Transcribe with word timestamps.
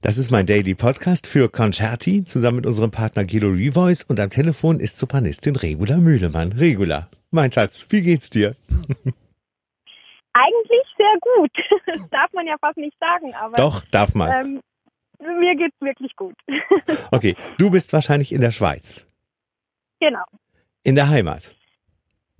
Das 0.00 0.16
ist 0.16 0.30
mein 0.30 0.46
Daily 0.46 0.76
Podcast 0.76 1.26
für 1.26 1.48
Concerti 1.48 2.24
zusammen 2.24 2.58
mit 2.58 2.66
unserem 2.66 2.92
Partner 2.92 3.24
Guido 3.24 3.48
Revoice 3.48 4.04
und 4.04 4.20
am 4.20 4.30
Telefon 4.30 4.78
ist 4.78 4.96
Sopranistin 4.96 5.56
Regula 5.56 5.96
Mühlemann. 5.96 6.52
Regula, 6.52 7.08
mein 7.32 7.50
Schatz, 7.50 7.84
wie 7.90 8.02
geht's 8.02 8.30
dir? 8.30 8.54
Eigentlich 10.32 10.84
sehr 10.96 11.16
gut. 11.20 11.50
Das 11.86 12.08
darf 12.10 12.32
man 12.32 12.46
ja 12.46 12.54
fast 12.60 12.76
nicht 12.76 12.96
sagen, 13.00 13.34
aber. 13.34 13.56
Doch, 13.56 13.84
darf 13.90 14.14
man. 14.14 14.62
Ähm, 15.20 15.40
mir 15.40 15.56
geht's 15.56 15.80
wirklich 15.80 16.14
gut. 16.14 16.36
Okay, 17.10 17.34
du 17.58 17.70
bist 17.70 17.92
wahrscheinlich 17.92 18.32
in 18.32 18.40
der 18.40 18.52
Schweiz. 18.52 19.04
Genau. 19.98 20.22
In 20.84 20.94
der 20.94 21.08
Heimat. 21.08 21.56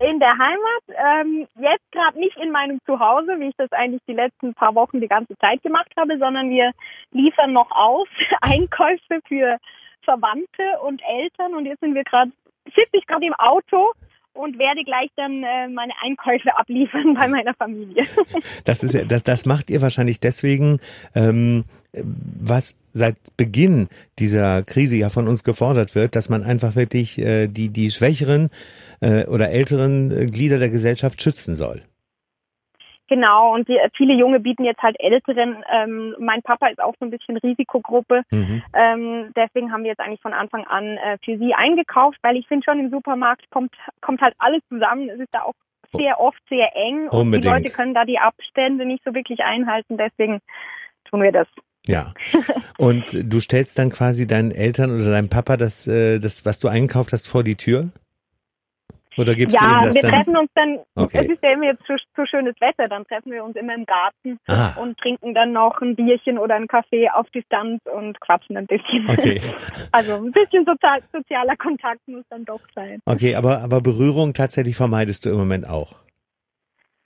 In 0.00 0.20
der 0.20 0.30
Heimat, 0.30 0.84
ähm, 0.88 1.48
jetzt 1.58 1.90
gerade 1.90 2.18
nicht 2.20 2.36
in 2.36 2.52
meinem 2.52 2.78
Zuhause, 2.86 3.32
wie 3.40 3.48
ich 3.48 3.56
das 3.56 3.72
eigentlich 3.72 4.02
die 4.06 4.14
letzten 4.14 4.54
paar 4.54 4.76
Wochen 4.76 5.00
die 5.00 5.08
ganze 5.08 5.36
Zeit 5.38 5.60
gemacht 5.62 5.90
habe, 5.96 6.18
sondern 6.18 6.50
wir 6.50 6.70
liefern 7.10 7.52
noch 7.52 7.70
aus 7.72 8.06
Einkäufe 8.40 9.20
für 9.26 9.58
Verwandte 10.04 10.78
und 10.84 11.02
Eltern 11.02 11.54
und 11.54 11.66
jetzt 11.66 11.80
sind 11.80 11.94
wir 11.94 12.04
gerade, 12.04 12.30
sitze 12.66 12.92
ich 12.92 13.06
gerade 13.06 13.26
im 13.26 13.34
Auto 13.34 13.92
und 14.38 14.58
werde 14.58 14.84
gleich 14.84 15.10
dann 15.16 15.42
äh, 15.42 15.68
meine 15.68 15.92
Einkäufe 16.00 16.56
abliefern 16.56 17.14
bei 17.14 17.26
meiner 17.26 17.54
Familie. 17.54 18.04
Das 18.64 18.82
ist 18.82 18.94
ja, 18.94 19.04
das, 19.04 19.22
das 19.24 19.46
macht 19.46 19.68
ihr 19.70 19.82
wahrscheinlich 19.82 20.20
deswegen, 20.20 20.78
ähm, 21.14 21.64
was 21.92 22.86
seit 22.92 23.16
Beginn 23.36 23.88
dieser 24.18 24.62
Krise 24.62 24.96
ja 24.96 25.08
von 25.08 25.26
uns 25.26 25.42
gefordert 25.42 25.94
wird, 25.94 26.14
dass 26.14 26.28
man 26.28 26.42
einfach 26.44 26.76
wirklich 26.76 27.18
äh, 27.18 27.48
die 27.48 27.70
die 27.70 27.90
Schwächeren 27.90 28.50
äh, 29.00 29.26
oder 29.26 29.50
älteren 29.50 30.10
äh, 30.10 30.26
Glieder 30.26 30.58
der 30.58 30.68
Gesellschaft 30.68 31.22
schützen 31.22 31.54
soll. 31.54 31.82
Genau, 33.08 33.54
und 33.54 33.68
die, 33.68 33.78
viele 33.96 34.12
Junge 34.12 34.38
bieten 34.38 34.64
jetzt 34.64 34.82
halt 34.82 34.96
Älteren. 35.00 35.64
Ähm, 35.72 36.14
mein 36.18 36.42
Papa 36.42 36.68
ist 36.68 36.80
auch 36.80 36.94
so 37.00 37.06
ein 37.06 37.10
bisschen 37.10 37.38
Risikogruppe. 37.38 38.22
Mhm. 38.30 38.62
Ähm, 38.74 39.32
deswegen 39.34 39.72
haben 39.72 39.82
wir 39.82 39.90
jetzt 39.90 40.00
eigentlich 40.00 40.20
von 40.20 40.34
Anfang 40.34 40.66
an 40.66 40.98
äh, 40.98 41.16
für 41.24 41.38
sie 41.38 41.54
eingekauft, 41.54 42.18
weil 42.22 42.36
ich 42.36 42.46
finde 42.46 42.64
schon 42.64 42.78
im 42.78 42.90
Supermarkt 42.90 43.48
kommt, 43.50 43.72
kommt 44.02 44.20
halt 44.20 44.34
alles 44.38 44.60
zusammen. 44.68 45.08
Es 45.08 45.20
ist 45.20 45.32
da 45.32 45.42
auch 45.42 45.54
sehr 45.94 46.20
oft 46.20 46.38
sehr 46.50 46.76
eng 46.76 47.08
und 47.08 47.32
die 47.32 47.40
Leute 47.40 47.72
können 47.72 47.94
da 47.94 48.04
die 48.04 48.18
Abstände 48.18 48.84
nicht 48.84 49.02
so 49.04 49.14
wirklich 49.14 49.40
einhalten. 49.40 49.96
Deswegen 49.96 50.40
tun 51.08 51.22
wir 51.22 51.32
das. 51.32 51.48
Ja. 51.86 52.12
Und 52.76 53.16
du 53.24 53.40
stellst 53.40 53.78
dann 53.78 53.88
quasi 53.90 54.26
deinen 54.26 54.50
Eltern 54.50 54.90
oder 54.94 55.10
deinem 55.10 55.30
Papa 55.30 55.56
das, 55.56 55.86
äh, 55.86 56.18
das, 56.18 56.44
was 56.44 56.60
du 56.60 56.68
eingekauft 56.68 57.12
hast, 57.12 57.26
vor 57.26 57.42
die 57.42 57.56
Tür? 57.56 57.90
Oder 59.18 59.34
gibt's 59.34 59.54
ja, 59.54 59.80
das 59.82 59.94
wir 59.94 60.02
dann? 60.02 60.10
treffen 60.12 60.36
uns 60.36 60.50
dann, 60.54 60.78
Okay. 60.94 61.24
es 61.24 61.30
ist 61.32 61.42
ja 61.42 61.52
immer 61.52 61.64
jetzt 61.64 61.82
so, 61.86 61.94
so 62.16 62.24
schönes 62.26 62.54
Wetter, 62.60 62.88
dann 62.88 63.04
treffen 63.06 63.32
wir 63.32 63.44
uns 63.44 63.56
immer 63.56 63.74
im 63.74 63.84
Garten 63.86 64.38
Ah. 64.48 64.74
und 64.80 64.96
trinken 64.98 65.34
dann 65.34 65.52
noch 65.52 65.80
ein 65.80 65.96
Bierchen 65.96 66.38
oder 66.38 66.54
einen 66.54 66.68
Kaffee 66.68 67.10
auf 67.10 67.28
Distanz 67.30 67.80
und 67.92 68.20
quatschen 68.20 68.56
ein 68.56 68.66
bisschen. 68.66 69.08
Okay. 69.08 69.40
Also 69.92 70.14
ein 70.16 70.32
bisschen 70.32 70.64
sozial, 70.64 71.00
sozialer 71.12 71.56
Kontakt 71.56 72.06
muss 72.06 72.24
dann 72.30 72.44
doch 72.44 72.60
sein. 72.74 73.00
Okay, 73.06 73.34
aber, 73.34 73.62
aber 73.62 73.80
Berührung 73.80 74.34
tatsächlich 74.34 74.76
vermeidest 74.76 75.24
du 75.26 75.30
im 75.30 75.36
Moment 75.38 75.68
auch. 75.68 75.92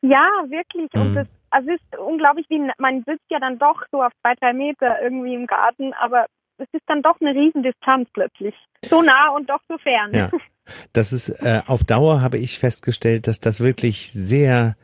Ja, 0.02 0.26
wirklich. 0.48 0.90
Mhm. 0.94 1.00
Und 1.00 1.14
das 1.14 1.28
also 1.50 1.68
es 1.70 1.80
ist 1.82 1.98
unglaublich, 1.98 2.46
wie 2.48 2.60
man 2.78 3.04
sitzt 3.04 3.30
ja 3.30 3.38
dann 3.38 3.58
doch 3.58 3.82
so 3.92 4.02
auf 4.02 4.12
zwei, 4.22 4.34
drei 4.40 4.52
Meter 4.54 5.02
irgendwie 5.02 5.34
im 5.34 5.46
Garten, 5.46 5.92
aber 5.92 6.24
es 6.56 6.66
ist 6.72 6.82
dann 6.86 7.02
doch 7.02 7.20
eine 7.20 7.34
Riesendistanz 7.34 8.08
plötzlich. 8.14 8.54
So 8.86 9.02
nah 9.02 9.28
und 9.30 9.50
doch 9.50 9.60
so 9.68 9.76
fern. 9.78 10.10
Ja. 10.14 10.30
Das 10.92 11.12
ist 11.12 11.28
äh, 11.28 11.62
auf 11.66 11.84
Dauer 11.84 12.20
habe 12.20 12.38
ich 12.38 12.58
festgestellt, 12.58 13.26
dass 13.26 13.40
das 13.40 13.60
wirklich 13.60 14.12
sehr 14.12 14.76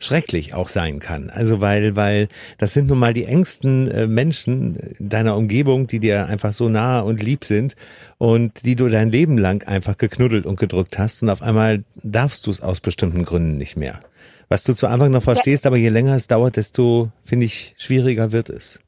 schrecklich 0.00 0.54
auch 0.54 0.68
sein 0.68 0.98
kann. 0.98 1.30
Also 1.30 1.60
weil, 1.60 1.94
weil 1.94 2.28
das 2.58 2.72
sind 2.72 2.88
nun 2.88 2.98
mal 2.98 3.12
die 3.12 3.26
engsten 3.26 3.90
äh, 3.90 4.06
Menschen 4.06 4.94
deiner 4.98 5.36
Umgebung, 5.36 5.86
die 5.86 6.00
dir 6.00 6.26
einfach 6.26 6.52
so 6.52 6.68
nah 6.68 7.00
und 7.00 7.22
lieb 7.22 7.44
sind 7.44 7.76
und 8.18 8.64
die 8.64 8.76
du 8.76 8.88
dein 8.88 9.10
Leben 9.10 9.36
lang 9.36 9.66
einfach 9.66 9.98
geknuddelt 9.98 10.46
und 10.46 10.58
gedrückt 10.58 10.98
hast 10.98 11.22
und 11.22 11.28
auf 11.28 11.42
einmal 11.42 11.84
darfst 12.02 12.46
du 12.46 12.50
es 12.50 12.62
aus 12.62 12.80
bestimmten 12.80 13.24
Gründen 13.24 13.58
nicht 13.58 13.76
mehr. 13.76 14.00
Was 14.48 14.64
du 14.64 14.74
zu 14.74 14.88
Anfang 14.88 15.12
noch 15.12 15.22
verstehst, 15.22 15.66
aber 15.66 15.76
je 15.76 15.90
länger 15.90 16.16
es 16.16 16.26
dauert, 16.26 16.56
desto, 16.56 17.12
finde 17.22 17.46
ich, 17.46 17.74
schwieriger 17.78 18.32
wird 18.32 18.48
es. 18.48 18.82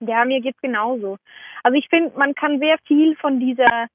Ja, 0.00 0.24
mir 0.24 0.40
geht's 0.40 0.60
genauso. 0.62 1.18
Also 1.62 1.76
ich 1.76 1.88
finde, 1.90 2.16
man 2.16 2.34
kann 2.34 2.58
sehr 2.58 2.76
viel 2.86 3.14
von 3.16 3.38
dieser, 3.38 3.86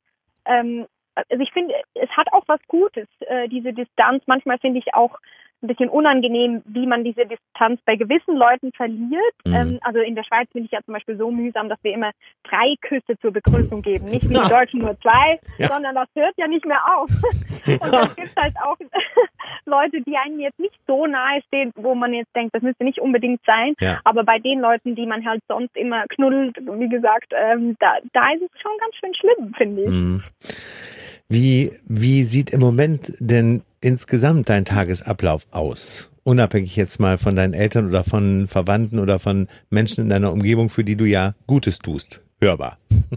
ähm, 0.45 0.85
also 1.29 1.43
ich 1.43 1.51
finde, 1.51 1.73
es 1.93 2.09
hat 2.11 2.31
auch 2.33 2.43
was 2.47 2.59
Gutes, 2.67 3.07
äh, 3.21 3.47
diese 3.47 3.73
Distanz. 3.73 4.23
Manchmal 4.27 4.59
finde 4.59 4.79
ich 4.79 4.93
auch 4.93 5.17
ein 5.63 5.67
bisschen 5.67 5.89
unangenehm, 5.89 6.61
wie 6.65 6.85
man 6.85 7.03
diese 7.03 7.25
Distanz 7.25 7.81
bei 7.83 7.95
gewissen 7.95 8.35
Leuten 8.37 8.71
verliert. 8.73 9.33
Mhm. 9.45 9.55
Ähm, 9.55 9.79
also 9.81 9.99
in 9.99 10.13
der 10.13 10.23
Schweiz 10.23 10.47
finde 10.51 10.67
ich 10.67 10.71
ja 10.71 10.81
zum 10.85 10.93
Beispiel 10.93 11.17
so 11.17 11.31
mühsam, 11.31 11.67
dass 11.67 11.79
wir 11.83 11.93
immer 11.93 12.11
drei 12.43 12.75
Küsse 12.81 13.17
zur 13.19 13.31
Begrüßung 13.31 13.81
geben. 13.81 14.05
Nicht 14.05 14.29
wie 14.29 14.35
die 14.35 14.49
Deutschen 14.49 14.81
nur 14.81 14.99
zwei, 14.99 15.39
Ja. 15.57 15.69
sondern 15.69 15.95
das 15.95 16.07
hört 16.15 16.35
ja 16.37 16.47
nicht 16.47 16.65
mehr 16.65 16.81
auf. 16.95 17.09
Und 17.67 17.91
dann 17.91 18.07
gibt 18.15 18.35
halt 18.37 18.53
auch 18.63 18.77
Leute, 19.65 20.01
die 20.01 20.15
einem 20.15 20.39
jetzt 20.39 20.59
nicht 20.59 20.79
so 20.85 21.07
nahe 21.07 21.41
stehen, 21.47 21.71
wo 21.75 21.95
man 21.95 22.13
jetzt 22.13 22.33
denkt, 22.35 22.53
das 22.53 22.61
müsste 22.61 22.83
nicht 22.83 22.99
unbedingt 23.01 23.41
sein. 23.45 23.73
Ja. 23.79 23.99
Aber 24.03 24.23
bei 24.23 24.37
den 24.37 24.59
Leuten, 24.59 24.95
die 24.95 25.07
man 25.07 25.25
halt 25.25 25.41
sonst 25.47 25.75
immer 25.75 26.05
knuddelt, 26.07 26.55
wie 26.57 26.89
gesagt, 26.89 27.33
ähm, 27.35 27.75
da, 27.79 27.97
da 28.13 28.31
ist 28.33 28.43
es 28.43 28.61
schon 28.61 28.71
ganz 28.79 28.95
schön 28.95 29.15
schlimm, 29.15 29.53
finde 29.55 29.81
ich. 29.83 29.89
Mhm. 29.89 30.23
Wie, 31.29 31.73
wie 31.85 32.23
sieht 32.23 32.51
im 32.51 32.61
Moment 32.61 33.13
denn 33.19 33.63
insgesamt 33.81 34.49
dein 34.49 34.63
Tagesablauf 34.63 35.45
aus? 35.51 36.09
Unabhängig 36.23 36.75
jetzt 36.75 36.99
mal 36.99 37.17
von 37.17 37.35
deinen 37.35 37.53
Eltern 37.53 37.87
oder 37.87 38.03
von 38.03 38.47
Verwandten 38.47 38.99
oder 38.99 39.19
von 39.19 39.47
Menschen 39.69 40.05
in 40.05 40.09
deiner 40.09 40.31
Umgebung, 40.31 40.69
für 40.69 40.83
die 40.83 40.95
du 40.95 41.05
ja 41.05 41.35
Gutes 41.45 41.79
tust. 41.79 42.23
Hörbar. 42.39 42.77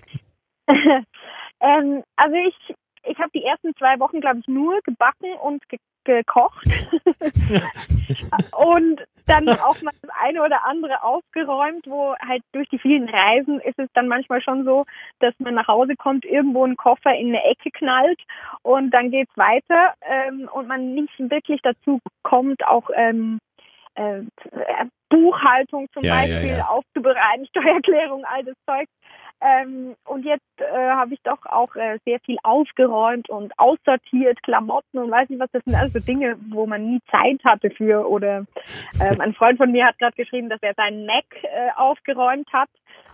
ähm, 0.69 2.03
also 2.17 2.35
ich, 2.35 2.77
ich 3.11 3.19
habe 3.19 3.31
die 3.35 3.45
ersten 3.45 3.75
zwei 3.77 3.99
Wochen, 3.99 4.21
glaube 4.21 4.39
ich, 4.39 4.49
nur 4.49 4.81
gebacken 4.85 5.33
und 5.43 5.69
ge 5.69 5.79
gekocht. 6.03 6.67
und 8.57 9.03
dann 9.27 9.47
auch 9.51 9.83
mal 9.83 9.93
das 10.01 10.11
eine 10.19 10.43
oder 10.43 10.65
andere 10.65 11.03
aufgeräumt, 11.03 11.87
wo 11.87 12.15
halt 12.27 12.43
durch 12.53 12.71
die 12.71 12.79
vielen 12.79 13.07
Reisen 13.07 13.61
ist 13.61 13.79
es 13.79 13.89
dann 13.93 14.09
manchmal 14.09 14.41
schon 14.41 14.65
so, 14.65 14.87
dass 15.19 15.35
man 15.39 15.55
nach 15.55 15.69
Hause 15.69 15.97
kommt, 15.97 16.25
irgendwo 16.25 16.65
einen 16.65 16.79
Koffer 16.79 17.15
in 17.15 17.29
eine 17.29 17.45
Ecke 17.45 17.71
knallt 17.71 18.19
und 18.63 18.93
dann 18.93 19.11
geht's 19.11 19.37
weiter 19.37 19.93
ähm, 20.01 20.49
und 20.51 20.69
man 20.69 20.95
nicht 20.95 21.13
wirklich 21.19 21.61
dazu 21.63 22.01
kommt, 22.23 22.67
auch 22.67 22.89
ähm, 22.95 23.39
äh, 23.95 24.23
Buchhaltung 25.11 25.89
zum 25.93 26.03
Ja, 26.03 26.23
ja, 26.25 26.35
Beispiel 26.35 26.57
ja. 26.57 26.67
aufzubereiten, 26.67 27.47
Steuererklärung, 27.51 28.25
all 28.25 28.45
das 28.45 28.57
Zeug. 28.67 28.89
Ähm, 29.43 29.97
und 30.05 30.25
jetzt 30.25 30.45
äh, 30.59 30.91
habe 30.91 31.15
ich 31.15 31.21
doch 31.23 31.39
auch 31.47 31.75
äh, 31.75 31.99
sehr 32.05 32.21
viel 32.21 32.37
aufgeräumt 32.43 33.31
und 33.31 33.59
aussortiert, 33.59 34.43
Klamotten 34.43 34.99
und 34.99 35.11
weiß 35.11 35.31
nicht 35.31 35.41
was. 35.41 35.51
Das 35.53 35.63
sind 35.65 35.75
alles 35.75 35.95
so 35.95 36.01
Dinge, 36.01 36.37
wo 36.51 36.67
man 36.67 36.85
nie 36.85 37.01
Zeit 37.11 37.43
hatte 37.45 37.71
für. 37.71 38.09
Oder 38.09 38.45
ähm, 39.01 39.21
ein 39.21 39.35
Freund 39.35 39.57
von 39.57 39.73
mir 39.73 39.87
hat 39.87 39.99
gerade 39.99 40.17
geschrieben, 40.17 40.51
dass 40.51 40.63
er 40.63 40.75
seinen 40.75 41.07
Mac 41.07 41.25
äh, 41.43 41.71
aufgeräumt 41.77 42.53
hat 42.53 42.69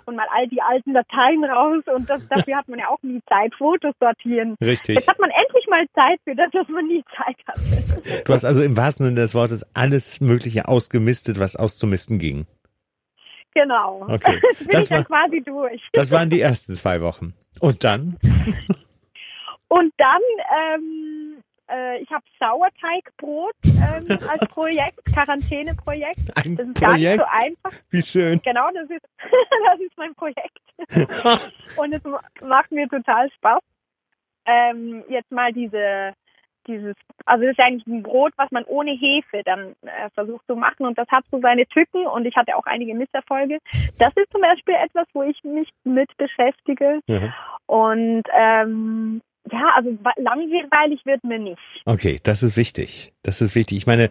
und 0.06 0.16
mal 0.16 0.26
all 0.34 0.48
die 0.48 0.60
alten 0.60 0.94
Dateien 0.94 1.44
raus. 1.44 1.84
Und 1.94 2.10
das, 2.10 2.28
dafür 2.28 2.56
hat 2.56 2.69
man 2.69 2.81
ja 2.81 2.88
auch 2.88 3.03
nie 3.03 3.20
Zeit, 3.28 3.54
Fotos 3.54 3.94
sortieren. 4.00 4.56
Richtig. 4.60 4.97
Jetzt 4.97 5.08
hat 5.08 5.19
man 5.20 5.31
endlich 5.31 5.66
mal 5.69 5.87
Zeit 5.94 6.19
für 6.25 6.34
das, 6.34 6.48
was 6.53 6.69
man 6.69 6.87
nie 6.87 7.04
Zeit 7.16 7.37
hatte. 7.47 8.25
Du 8.25 8.32
hast 8.32 8.44
also 8.44 8.62
im 8.62 8.76
wahrsten 8.76 9.06
Sinne 9.06 9.20
des 9.20 9.34
Wortes 9.34 9.70
alles 9.75 10.20
Mögliche 10.20 10.66
ausgemistet, 10.66 11.38
was 11.38 11.54
auszumisten 11.56 12.19
ging. 12.19 12.47
Genau. 13.56 14.03
Okay. 14.06 14.39
Bin 14.59 14.69
Das 14.69 14.84
ich 14.84 14.89
dann 14.91 14.99
war- 14.99 15.05
quasi 15.05 15.41
durch. 15.43 15.83
Das 15.93 16.11
waren 16.12 16.28
die 16.28 16.43
ersten 16.43 16.75
zwei 16.75 17.00
Wochen. 17.00 17.33
Und 17.61 17.83
dann? 17.84 18.19
Und 19.69 19.93
dann, 19.97 20.21
ähm, 20.61 21.43
äh, 21.71 21.99
ich 22.03 22.11
habe 22.11 22.22
Sauerteigbrot 22.39 23.55
ähm, 23.65 24.19
als 24.28 24.47
Projekt, 24.49 25.05
Quarantäneprojekt. 25.06 26.21
Ein 26.37 26.56
Das 26.56 26.67
ist 26.67 26.81
gar 26.81 26.93
nicht 26.97 27.05
Projekt? 27.06 27.19
so 27.19 27.47
einfach. 27.47 27.81
Wie 27.91 28.03
schön. 28.03 28.41
Genau, 28.44 28.69
das 28.75 28.91
ist, 28.91 29.05
das 29.67 29.81
ist 29.81 29.97
mein 29.97 30.15
Projekt. 30.15 30.61
Und 31.79 31.93
es 31.94 32.05
ma- 32.05 32.20
macht 32.43 32.70
mir 32.70 32.87
total 32.88 33.31
Spaß. 33.32 33.61
Ähm, 34.47 35.02
jetzt 35.09 35.32
mal 35.32 35.52
diese, 35.52 36.12
dieses, 36.66 36.94
also 37.24 37.44
es 37.44 37.52
ist 37.52 37.60
eigentlich 37.60 37.86
ein 37.86 38.02
Brot, 38.02 38.32
was 38.36 38.50
man 38.50 38.64
ohne 38.64 38.92
Hefe 38.92 39.42
dann 39.44 39.74
äh, 39.82 40.10
versucht 40.14 40.46
zu 40.46 40.56
machen 40.56 40.86
und 40.86 40.98
das 40.98 41.08
hat 41.08 41.24
so 41.30 41.40
seine 41.40 41.66
Tücken 41.66 42.06
und 42.06 42.26
ich 42.26 42.36
hatte 42.36 42.56
auch 42.56 42.66
einige 42.66 42.94
Misserfolge. 42.94 43.58
Das 43.98 44.12
ist 44.16 44.30
zum 44.32 44.40
Beispiel 44.40 44.74
etwas, 44.74 45.06
wo 45.12 45.22
ich 45.22 45.42
mich 45.44 45.68
mit 45.84 46.14
beschäftige 46.16 47.00
Ja. 47.08 47.34
und 47.66 48.22
ähm, 48.32 49.20
ja, 49.52 49.70
also 49.76 49.90
langweilig 50.16 51.04
wird 51.04 51.22
mir 51.25 51.38
nicht. 51.38 51.58
Okay, 51.84 52.19
das 52.22 52.43
ist 52.43 52.56
wichtig. 52.56 53.12
Das 53.22 53.40
ist 53.40 53.54
wichtig. 53.54 53.78
Ich 53.78 53.87
meine, 53.87 54.10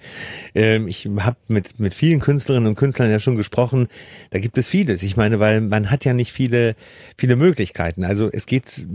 ähm, 0.53 0.87
ich 0.87 1.07
habe 1.19 1.37
mit 1.47 1.79
mit 1.79 1.93
vielen 1.93 2.19
Künstlerinnen 2.19 2.67
und 2.67 2.75
Künstlern 2.75 3.09
ja 3.09 3.19
schon 3.19 3.35
gesprochen. 3.35 3.87
Da 4.31 4.39
gibt 4.39 4.57
es 4.57 4.69
vieles. 4.69 5.03
Ich 5.03 5.17
meine, 5.17 5.39
weil 5.39 5.61
man 5.61 5.91
hat 5.91 6.05
ja 6.05 6.13
nicht 6.13 6.31
viele 6.31 6.75
viele 7.17 7.35
Möglichkeiten. 7.35 8.03
Also 8.03 8.29
es 8.31 8.45
geht 8.45 8.85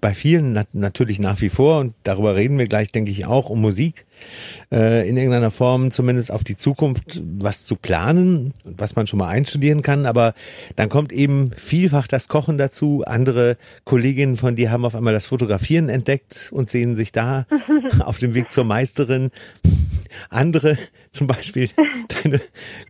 bei 0.00 0.14
vielen 0.14 0.52
nat 0.52 0.68
natürlich 0.74 1.18
nach 1.18 1.40
wie 1.40 1.48
vor 1.48 1.80
und 1.80 1.94
darüber 2.02 2.36
reden 2.36 2.58
wir 2.58 2.66
gleich, 2.66 2.92
denke 2.92 3.10
ich 3.10 3.26
auch 3.26 3.50
um 3.50 3.60
Musik. 3.60 4.06
äh, 4.72 5.08
in 5.08 5.16
irgendeiner 5.16 5.50
Form 5.50 5.90
zumindest 5.90 6.32
auf 6.32 6.44
die 6.44 6.56
Zukunft 6.56 7.20
was 7.40 7.64
zu 7.64 7.76
planen, 7.76 8.54
was 8.64 8.96
man 8.96 9.06
schon 9.06 9.18
mal 9.18 9.28
einstudieren 9.28 9.82
kann. 9.82 10.06
Aber 10.06 10.34
dann 10.76 10.88
kommt 10.88 11.12
eben 11.12 11.50
vielfach 11.52 12.06
das 12.06 12.28
Kochen 12.28 12.58
dazu. 12.58 13.04
Andere 13.06 13.56
Kolleginnen 13.84 14.36
von 14.36 14.54
dir 14.54 14.70
haben 14.70 14.84
auf 14.84 14.94
einmal 14.94 15.12
das 15.12 15.26
Fotografieren 15.26 15.88
entdeckt 15.90 16.50
und 16.52 16.70
sehen 16.70 16.96
sich 16.96 17.12
da 17.12 17.46
auf 18.00 18.18
dem 18.18 18.34
Weg 18.34 18.50
zur 18.52 18.64
Meisterin. 18.64 19.30
Andere, 20.28 20.76
zum 21.12 21.26
Beispiel 21.26 21.70
deine 22.22 22.40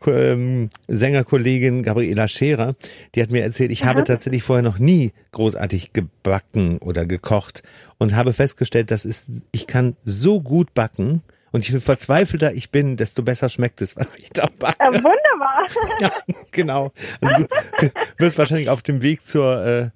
ähm, 0.07 0.71
Sängerkollegin 0.89 1.83
Gabriela 1.83 2.29
Scherer, 2.29 2.75
die 3.15 3.23
hat 3.23 3.31
mir 3.31 3.43
erzählt, 3.43 3.71
ich 3.71 3.83
Aha. 3.83 3.91
habe 3.91 4.05
tatsächlich 4.05 4.43
vorher 4.43 4.63
noch 4.63 4.79
nie 4.79 5.13
großartig 5.33 5.93
gebacken 5.93 6.79
oder 6.79 7.05
gekocht 7.05 7.63
und 7.99 8.17
habe 8.17 8.33
festgestellt, 8.33 8.91
dass 8.91 9.05
ist, 9.05 9.29
ich 9.53 9.67
kann 9.67 9.97
so 10.05 10.41
gut 10.41 10.75
backen. 10.75 11.23
Und 11.53 11.69
je 11.69 11.81
verzweifelter 11.81 12.53
ich 12.55 12.71
bin, 12.71 12.97
desto 12.97 13.25
besser 13.25 13.49
schmeckt 13.49 13.83
es, 13.83 13.97
was 13.97 14.17
ich 14.17 14.31
da 14.31 14.47
backe. 14.59 14.79
Ja, 14.81 14.93
wunderbar. 14.93 15.67
ja, 16.01 16.13
genau. 16.53 16.93
Also 17.21 17.47
du 17.81 17.91
wirst 18.19 18.39
wahrscheinlich 18.39 18.69
auf 18.69 18.83
dem 18.83 19.03
Weg 19.03 19.27
zur 19.27 19.67
äh, 19.67 19.91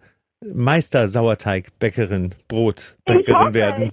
Meister 0.52 1.08
Brotbäckerin 3.05 3.55
werden. 3.55 3.91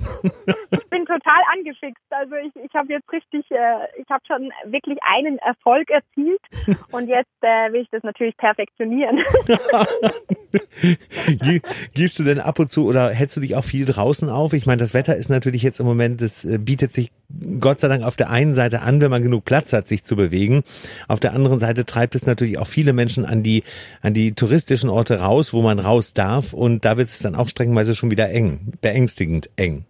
Ich 0.72 0.90
bin 0.90 1.06
total 1.06 1.42
angefixt. 1.54 2.04
Also 2.10 2.36
ich, 2.36 2.56
ich 2.64 2.74
habe 2.74 2.94
jetzt 2.94 3.12
richtig, 3.12 3.50
äh, 3.52 3.88
ich 3.98 4.10
habe 4.10 4.24
schon 4.26 4.52
wirklich 4.72 4.98
einen 5.04 5.38
Erfolg 5.40 5.90
erzielt 5.90 6.42
und 6.92 7.08
jetzt 7.08 7.30
äh, 7.42 7.72
will 7.72 7.82
ich 7.82 7.90
das 7.92 8.04
natürlich 8.04 8.36
perfektionieren. 8.38 9.20
Gehst 11.94 12.20
du 12.20 12.24
denn 12.24 12.40
ab 12.40 12.60
und 12.60 12.70
zu 12.70 12.88
oder 12.88 13.10
hältst 13.10 13.38
du 13.38 13.42
dich 13.42 13.56
auch 13.56 13.64
viel 13.64 13.86
draußen 13.86 14.30
auf? 14.30 14.54
Ich 14.54 14.66
meine, 14.66 14.82
das 14.82 14.94
Wetter 14.94 15.16
ist 15.16 15.30
natürlich 15.30 15.64
jetzt 15.64 15.80
im 15.80 15.86
Moment, 15.86 16.22
es 16.22 16.46
äh, 16.46 16.58
bietet 16.58 16.94
sich 16.94 17.12
Gott 17.60 17.80
sei 17.80 17.88
Dank 17.88 18.04
auf 18.04 18.16
der 18.16 18.30
einen 18.30 18.54
Seite 18.54 18.82
an, 18.82 19.02
wenn 19.02 19.12
man 19.12 19.24
genug 19.24 19.46
Platz 19.46 19.74
hat, 19.74 19.88
sich 19.88 20.04
zu 20.04 20.16
bewegen. 20.16 20.64
Auf 21.08 21.20
der 21.20 21.34
anderen 21.34 21.60
Seite 21.60 21.86
treibt 21.86 22.16
es 22.16 22.26
natürlich 22.26 22.60
auch 22.60 22.68
viele 22.68 22.94
Menschen 22.94 23.26
an 23.26 23.44
die, 23.44 23.64
an 24.02 24.14
die 24.14 24.34
touristischen 24.34 24.90
Orte 24.90 25.20
raus, 25.20 25.54
wo 25.54 25.62
man 25.62 25.80
raus 25.80 26.14
darf. 26.14 26.54
Und 26.54 26.86
da 26.86 26.98
wird 26.98 27.10
es 27.10 27.20
dann 27.20 27.36
auch 27.36 27.48
streckenweise 27.48 27.96
schon 27.96 28.12
wieder 28.12 28.30
eng, 28.30 28.72
beängstigend 29.02 29.50
eng. 29.58 29.86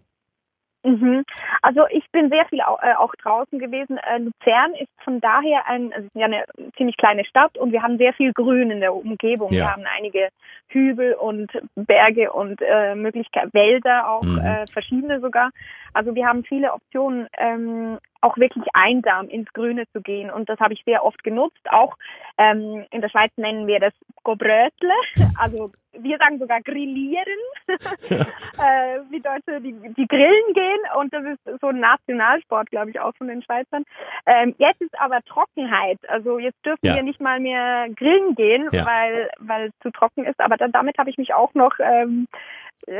Mhm. 0.83 1.23
Also 1.61 1.81
ich 1.91 2.03
bin 2.11 2.29
sehr 2.29 2.45
viel 2.45 2.61
auch, 2.61 2.81
äh, 2.81 2.95
auch 2.97 3.13
draußen 3.21 3.59
gewesen. 3.59 3.99
Äh, 3.99 4.17
Luzern 4.17 4.73
ist 4.79 4.89
von 5.03 5.21
daher 5.21 5.67
ein, 5.67 5.93
also 5.93 6.07
ja 6.15 6.25
eine 6.25 6.45
ziemlich 6.75 6.97
kleine 6.97 7.23
Stadt 7.23 7.55
und 7.55 7.71
wir 7.71 7.83
haben 7.83 7.99
sehr 7.99 8.13
viel 8.13 8.33
Grün 8.33 8.71
in 8.71 8.79
der 8.79 8.95
Umgebung. 8.95 9.51
Ja. 9.51 9.57
Wir 9.57 9.71
haben 9.73 9.83
einige 9.95 10.29
Hügel 10.69 11.13
und 11.13 11.51
Berge 11.75 12.31
und 12.31 12.61
äh, 12.63 12.95
Möglichkeiten, 12.95 13.53
Wälder 13.53 14.09
auch, 14.09 14.23
mhm. 14.23 14.39
äh, 14.39 14.65
verschiedene 14.73 15.19
sogar. 15.19 15.51
Also 15.93 16.15
wir 16.15 16.25
haben 16.25 16.43
viele 16.45 16.73
Optionen, 16.73 17.27
ähm, 17.37 17.99
auch 18.21 18.37
wirklich 18.37 18.65
einsam 18.73 19.29
ins 19.29 19.53
Grüne 19.53 19.83
zu 19.93 20.01
gehen. 20.01 20.31
Und 20.31 20.49
das 20.49 20.59
habe 20.59 20.73
ich 20.73 20.83
sehr 20.83 21.03
oft 21.05 21.23
genutzt. 21.23 21.61
Auch 21.69 21.95
ähm, 22.39 22.85
in 22.89 23.01
der 23.01 23.09
Schweiz 23.09 23.31
nennen 23.35 23.67
wir 23.67 23.79
das 23.79 23.93
Gobrötle. 24.23 24.93
Also 25.37 25.71
wir 26.03 26.17
sagen 26.17 26.39
sogar 26.39 26.61
grillieren, 26.61 27.25
äh, 27.67 28.99
wie 29.09 29.19
Deutsche 29.19 29.61
die, 29.61 29.73
die 29.97 30.07
grillen 30.07 30.53
gehen. 30.53 30.79
Und 30.97 31.13
das 31.13 31.23
ist 31.25 31.61
so 31.61 31.67
ein 31.67 31.79
Nationalsport, 31.79 32.69
glaube 32.69 32.91
ich, 32.91 32.99
auch 32.99 33.15
von 33.15 33.27
den 33.27 33.41
Schweizern. 33.41 33.83
Ähm, 34.25 34.55
jetzt 34.57 34.81
ist 34.81 34.99
aber 34.99 35.21
Trockenheit. 35.23 35.99
Also 36.07 36.39
jetzt 36.39 36.63
dürfen 36.65 36.85
ja. 36.85 36.95
wir 36.95 37.03
nicht 37.03 37.21
mal 37.21 37.39
mehr 37.39 37.87
grillen 37.95 38.35
gehen, 38.35 38.67
ja. 38.71 38.85
weil 38.85 39.29
weil 39.39 39.67
es 39.67 39.79
zu 39.81 39.91
trocken 39.91 40.25
ist. 40.25 40.39
Aber 40.39 40.57
dann, 40.57 40.71
damit 40.71 40.97
habe 40.97 41.09
ich 41.09 41.17
mich 41.17 41.33
auch 41.33 41.53
noch 41.53 41.73
ähm, 41.79 42.27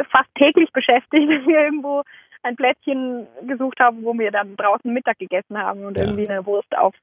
fast 0.09 0.29
täglich 0.35 0.71
beschäftigt, 0.71 1.11
wenn 1.27 1.47
wir 1.47 1.59
irgendwo 1.59 2.03
ein 2.43 2.55
Plätzchen 2.55 3.27
gesucht 3.47 3.79
haben, 3.79 4.03
wo 4.03 4.13
wir 4.13 4.31
dann 4.31 4.55
draußen 4.55 4.91
Mittag 4.91 5.19
gegessen 5.19 5.57
haben 5.57 5.85
und 5.85 5.97
ja. 5.97 6.03
irgendwie 6.03 6.27
eine 6.27 6.45
Wurst 6.45 6.75
aufs 6.77 6.99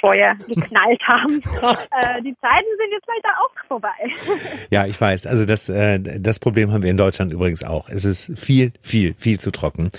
Feuer 0.00 0.34
geknallt 0.48 1.00
haben. 1.06 1.40
äh, 1.40 2.22
die 2.22 2.36
Zeiten 2.40 2.68
sind 2.78 2.92
jetzt 2.92 3.06
leider 3.06 3.34
auch 3.40 3.66
vorbei. 3.66 3.88
ja, 4.70 4.86
ich 4.86 5.00
weiß. 5.00 5.26
Also 5.26 5.44
das, 5.44 5.68
äh, 5.68 5.98
das 5.98 6.38
Problem 6.38 6.72
haben 6.72 6.82
wir 6.82 6.90
in 6.90 6.96
Deutschland 6.96 7.32
übrigens 7.32 7.64
auch. 7.64 7.88
Es 7.88 8.04
ist 8.04 8.38
viel, 8.38 8.72
viel, 8.80 9.14
viel 9.14 9.40
zu 9.40 9.50
trocken. 9.50 9.90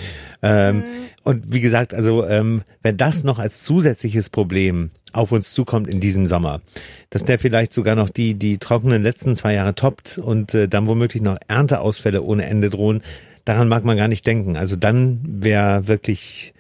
Ähm, 0.42 0.78
mhm. 0.78 0.84
Und 1.24 1.52
wie 1.52 1.62
gesagt, 1.62 1.94
also 1.94 2.26
ähm, 2.26 2.62
wenn 2.84 2.98
das 2.98 3.24
noch 3.24 3.40
als 3.40 3.64
zusätzliches 3.64 4.30
Problem 4.30 4.92
auf 5.14 5.32
uns 5.32 5.54
zukommt 5.54 5.88
in 5.88 6.00
diesem 6.00 6.28
Sommer, 6.28 6.62
dass 7.10 7.26
der 7.26 7.40
vielleicht 7.40 7.74
sogar 7.74 7.96
noch 7.96 8.10
die, 8.10 8.36
die 8.36 8.60
trockenen 8.60 9.02
letzten 9.02 9.36
zwei 9.36 9.54
Jahre 9.54 9.74
toppt 9.74 10.18
und 10.18 10.54
äh, 10.54 10.68
dann 10.68 10.88
womöglich 10.88 11.24
noch 11.24 11.38
Ernteausfälle 11.48 12.22
ohne 12.22 12.46
Ende 12.46 12.70
drohen, 12.70 13.02
daran 13.48 13.68
mag 13.68 13.84
man 13.84 13.98
gar 13.98 14.08
nicht 14.08 14.28
denken. 14.28 14.58
Also 14.58 14.76
dann 14.76 15.20
wäre 15.24 15.88
wirklich, 15.88 16.54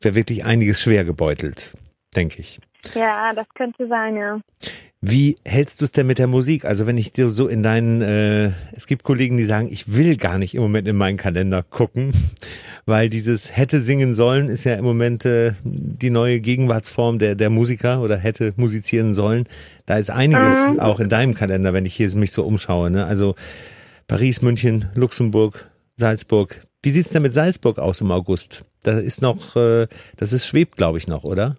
wäre 0.00 0.14
wirklich 0.14 0.44
einiges 0.44 0.80
schwer 0.80 1.04
gebeutelt, 1.04 1.76
denke 2.16 2.40
ich. 2.40 2.60
Ja, 2.94 3.32
das 3.34 3.46
könnte 3.54 3.86
sein, 3.88 4.16
ja. 4.16 4.40
Wie 5.00 5.36
hältst 5.44 5.80
du 5.80 5.84
es 5.84 5.92
denn 5.92 6.08
mit 6.08 6.18
der 6.18 6.26
Musik? 6.26 6.64
Also 6.64 6.88
wenn 6.88 6.98
ich 6.98 7.12
dir 7.12 7.30
so 7.30 7.46
in 7.46 7.62
deinen, 7.62 8.02
äh, 8.02 8.50
es 8.72 8.88
gibt 8.88 9.04
Kollegen, 9.04 9.36
die 9.36 9.44
sagen, 9.44 9.68
ich 9.70 9.94
will 9.94 10.16
gar 10.16 10.38
nicht 10.38 10.56
im 10.56 10.62
Moment 10.62 10.88
in 10.88 10.96
meinen 10.96 11.16
Kalender 11.16 11.62
gucken, 11.62 12.10
weil 12.86 13.08
dieses 13.08 13.56
hätte 13.56 13.78
singen 13.78 14.12
sollen 14.12 14.48
ist 14.48 14.64
ja 14.64 14.74
im 14.74 14.84
Moment 14.84 15.24
äh, 15.24 15.52
die 15.62 16.10
neue 16.10 16.40
Gegenwartsform 16.40 17.20
der 17.20 17.36
der 17.36 17.50
Musiker 17.50 18.00
oder 18.00 18.16
hätte 18.16 18.54
musizieren 18.56 19.14
sollen. 19.14 19.44
Da 19.86 19.98
ist 19.98 20.10
einiges 20.10 20.66
mhm. 20.68 20.80
auch 20.80 20.98
in 20.98 21.08
deinem 21.08 21.34
Kalender, 21.34 21.72
wenn 21.72 21.84
ich 21.84 21.94
hier 21.94 22.12
mich 22.16 22.32
so 22.32 22.42
umschaue. 22.42 22.90
Ne? 22.90 23.06
Also 23.06 23.36
Paris, 24.08 24.42
München, 24.42 24.86
Luxemburg, 24.94 25.68
Salzburg. 25.98 26.60
Wie 26.82 26.90
sieht's 26.90 27.10
denn 27.10 27.22
mit 27.22 27.32
Salzburg 27.32 27.78
aus 27.78 28.00
im 28.00 28.10
August? 28.12 28.64
Da 28.84 28.98
ist 28.98 29.20
noch, 29.20 29.56
äh, 29.56 29.88
das 30.16 30.32
ist 30.32 30.46
schwebt, 30.46 30.76
glaube 30.76 30.98
ich, 30.98 31.08
noch, 31.08 31.24
oder? 31.24 31.56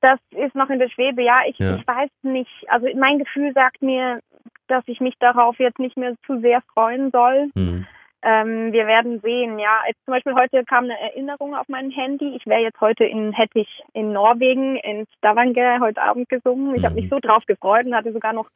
Das 0.00 0.18
ist 0.32 0.54
noch 0.56 0.68
in 0.68 0.80
der 0.80 0.88
Schwebe, 0.88 1.22
ja. 1.22 1.42
Ich, 1.48 1.58
ja. 1.58 1.76
ich 1.76 1.86
weiß 1.86 2.10
nicht. 2.22 2.50
Also 2.68 2.88
mein 2.96 3.20
Gefühl 3.20 3.52
sagt 3.54 3.82
mir, 3.82 4.20
dass 4.66 4.82
ich 4.86 5.00
mich 5.00 5.14
darauf 5.20 5.58
jetzt 5.58 5.78
nicht 5.78 5.96
mehr 5.96 6.14
zu 6.26 6.40
sehr 6.40 6.60
freuen 6.74 7.10
soll. 7.12 7.50
Mhm. 7.54 7.86
Ähm, 8.24 8.72
wir 8.72 8.86
werden 8.86 9.20
sehen, 9.20 9.58
ja. 9.58 9.82
Jetzt 9.86 10.04
zum 10.04 10.14
Beispiel 10.14 10.34
heute 10.34 10.64
kam 10.64 10.84
eine 10.84 11.00
Erinnerung 11.00 11.56
auf 11.56 11.68
mein 11.68 11.90
Handy. 11.90 12.36
Ich 12.36 12.46
wäre 12.46 12.60
jetzt 12.60 12.80
heute 12.80 13.04
in, 13.04 13.32
hätte 13.32 13.58
ich 13.58 13.82
in 13.94 14.12
Norwegen, 14.12 14.76
in 14.76 15.06
Stavanger 15.18 15.80
heute 15.80 16.00
Abend 16.00 16.28
gesungen. 16.28 16.74
Ich 16.74 16.82
mhm. 16.82 16.86
habe 16.86 16.94
mich 16.94 17.10
so 17.10 17.18
drauf 17.18 17.44
gefreut 17.46 17.86
und 17.86 17.94
hatte 17.94 18.12
sogar 18.12 18.32
noch 18.32 18.48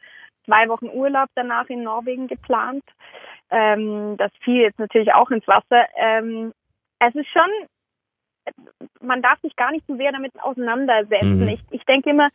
zwei 0.44 0.68
Wochen 0.68 0.86
Urlaub 0.86 1.28
danach 1.34 1.68
in 1.68 1.82
Norwegen 1.82 2.28
geplant. 2.28 2.84
Ähm, 3.50 4.16
das 4.18 4.30
fiel 4.44 4.62
jetzt 4.62 4.78
natürlich 4.78 5.12
auch 5.12 5.30
ins 5.30 5.46
Wasser. 5.48 5.86
Ähm, 5.96 6.52
es 7.00 7.14
ist 7.16 7.28
schon, 7.28 7.50
man 9.00 9.20
darf 9.20 9.40
sich 9.40 9.56
gar 9.56 9.72
nicht 9.72 9.84
so 9.88 9.96
sehr 9.96 10.12
damit 10.12 10.32
auseinandersetzen. 10.40 11.40
Mhm. 11.40 11.48
Ich, 11.48 11.60
ich 11.70 11.84
denke 11.84 12.10
immer, 12.10 12.30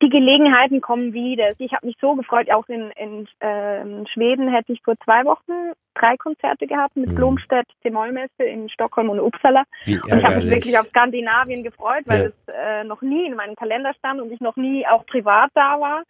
die 0.00 0.08
Gelegenheiten 0.08 0.80
kommen 0.80 1.12
wieder. 1.12 1.50
Ich 1.58 1.72
habe 1.72 1.86
mich 1.86 1.96
so 2.00 2.14
gefreut, 2.14 2.50
auch 2.50 2.68
in, 2.68 2.92
in 2.92 3.26
äh, 3.40 4.06
Schweden 4.12 4.48
hätte 4.48 4.72
ich 4.72 4.82
vor 4.82 4.94
zwei 5.04 5.24
Wochen 5.24 5.72
drei 5.98 6.16
Konzerte 6.16 6.66
gehabt 6.66 6.96
mit 6.96 7.10
mhm. 7.10 7.14
Blomstedt, 7.14 7.66
Mollmesse 7.90 8.44
in 8.44 8.68
Stockholm 8.68 9.10
und 9.10 9.20
Uppsala. 9.20 9.64
und 9.86 9.92
ich 9.92 10.24
habe 10.24 10.36
mich 10.36 10.50
wirklich 10.50 10.78
auf 10.78 10.86
Skandinavien 10.88 11.62
gefreut, 11.62 12.04
weil 12.06 12.22
ja. 12.22 12.26
es 12.28 12.54
äh, 12.54 12.84
noch 12.84 13.02
nie 13.02 13.26
in 13.26 13.34
meinem 13.34 13.56
Kalender 13.56 13.92
stand 13.98 14.20
und 14.20 14.30
ich 14.30 14.40
noch 14.40 14.56
nie 14.56 14.86
auch 14.86 15.06
privat 15.06 15.50
da 15.54 15.80
war. 15.80 16.02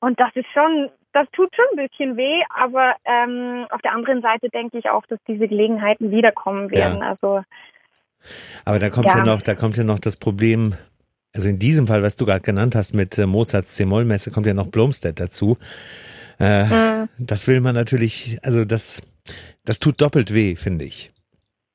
Und 0.00 0.20
das 0.20 0.30
ist 0.34 0.46
schon, 0.52 0.90
das 1.12 1.26
tut 1.32 1.54
schon 1.54 1.64
ein 1.78 1.88
bisschen 1.88 2.16
weh, 2.16 2.42
aber 2.50 2.94
ähm, 3.04 3.66
auf 3.70 3.80
der 3.82 3.92
anderen 3.92 4.20
Seite 4.22 4.48
denke 4.50 4.78
ich 4.78 4.90
auch, 4.90 5.06
dass 5.06 5.18
diese 5.26 5.48
Gelegenheiten 5.48 6.10
wiederkommen 6.10 6.70
werden. 6.70 7.00
Ja. 7.00 7.10
Also 7.10 7.42
aber 8.64 8.78
da 8.78 8.90
kommt 8.90 9.06
ja. 9.06 9.18
ja. 9.18 9.24
noch, 9.24 9.42
da 9.42 9.54
kommt 9.54 9.76
ja 9.76 9.84
noch 9.84 9.98
das 9.98 10.16
Problem, 10.16 10.74
also 11.34 11.48
in 11.48 11.58
diesem 11.58 11.86
Fall, 11.86 12.02
was 12.02 12.16
du 12.16 12.26
gerade 12.26 12.42
genannt 12.42 12.74
hast 12.74 12.94
mit 12.94 13.18
äh, 13.18 13.26
Mozarts 13.26 13.74
C-Moll-Messe, 13.74 14.30
kommt 14.30 14.46
ja 14.46 14.54
noch 14.54 14.68
Blomstedt 14.68 15.20
dazu. 15.20 15.58
Äh, 16.40 16.64
mhm. 16.64 17.08
Das 17.18 17.46
will 17.46 17.60
man 17.60 17.74
natürlich, 17.74 18.38
also 18.42 18.64
das, 18.64 19.02
das 19.64 19.78
tut 19.78 20.00
doppelt 20.00 20.32
weh, 20.32 20.56
finde 20.56 20.84
ich. 20.84 21.10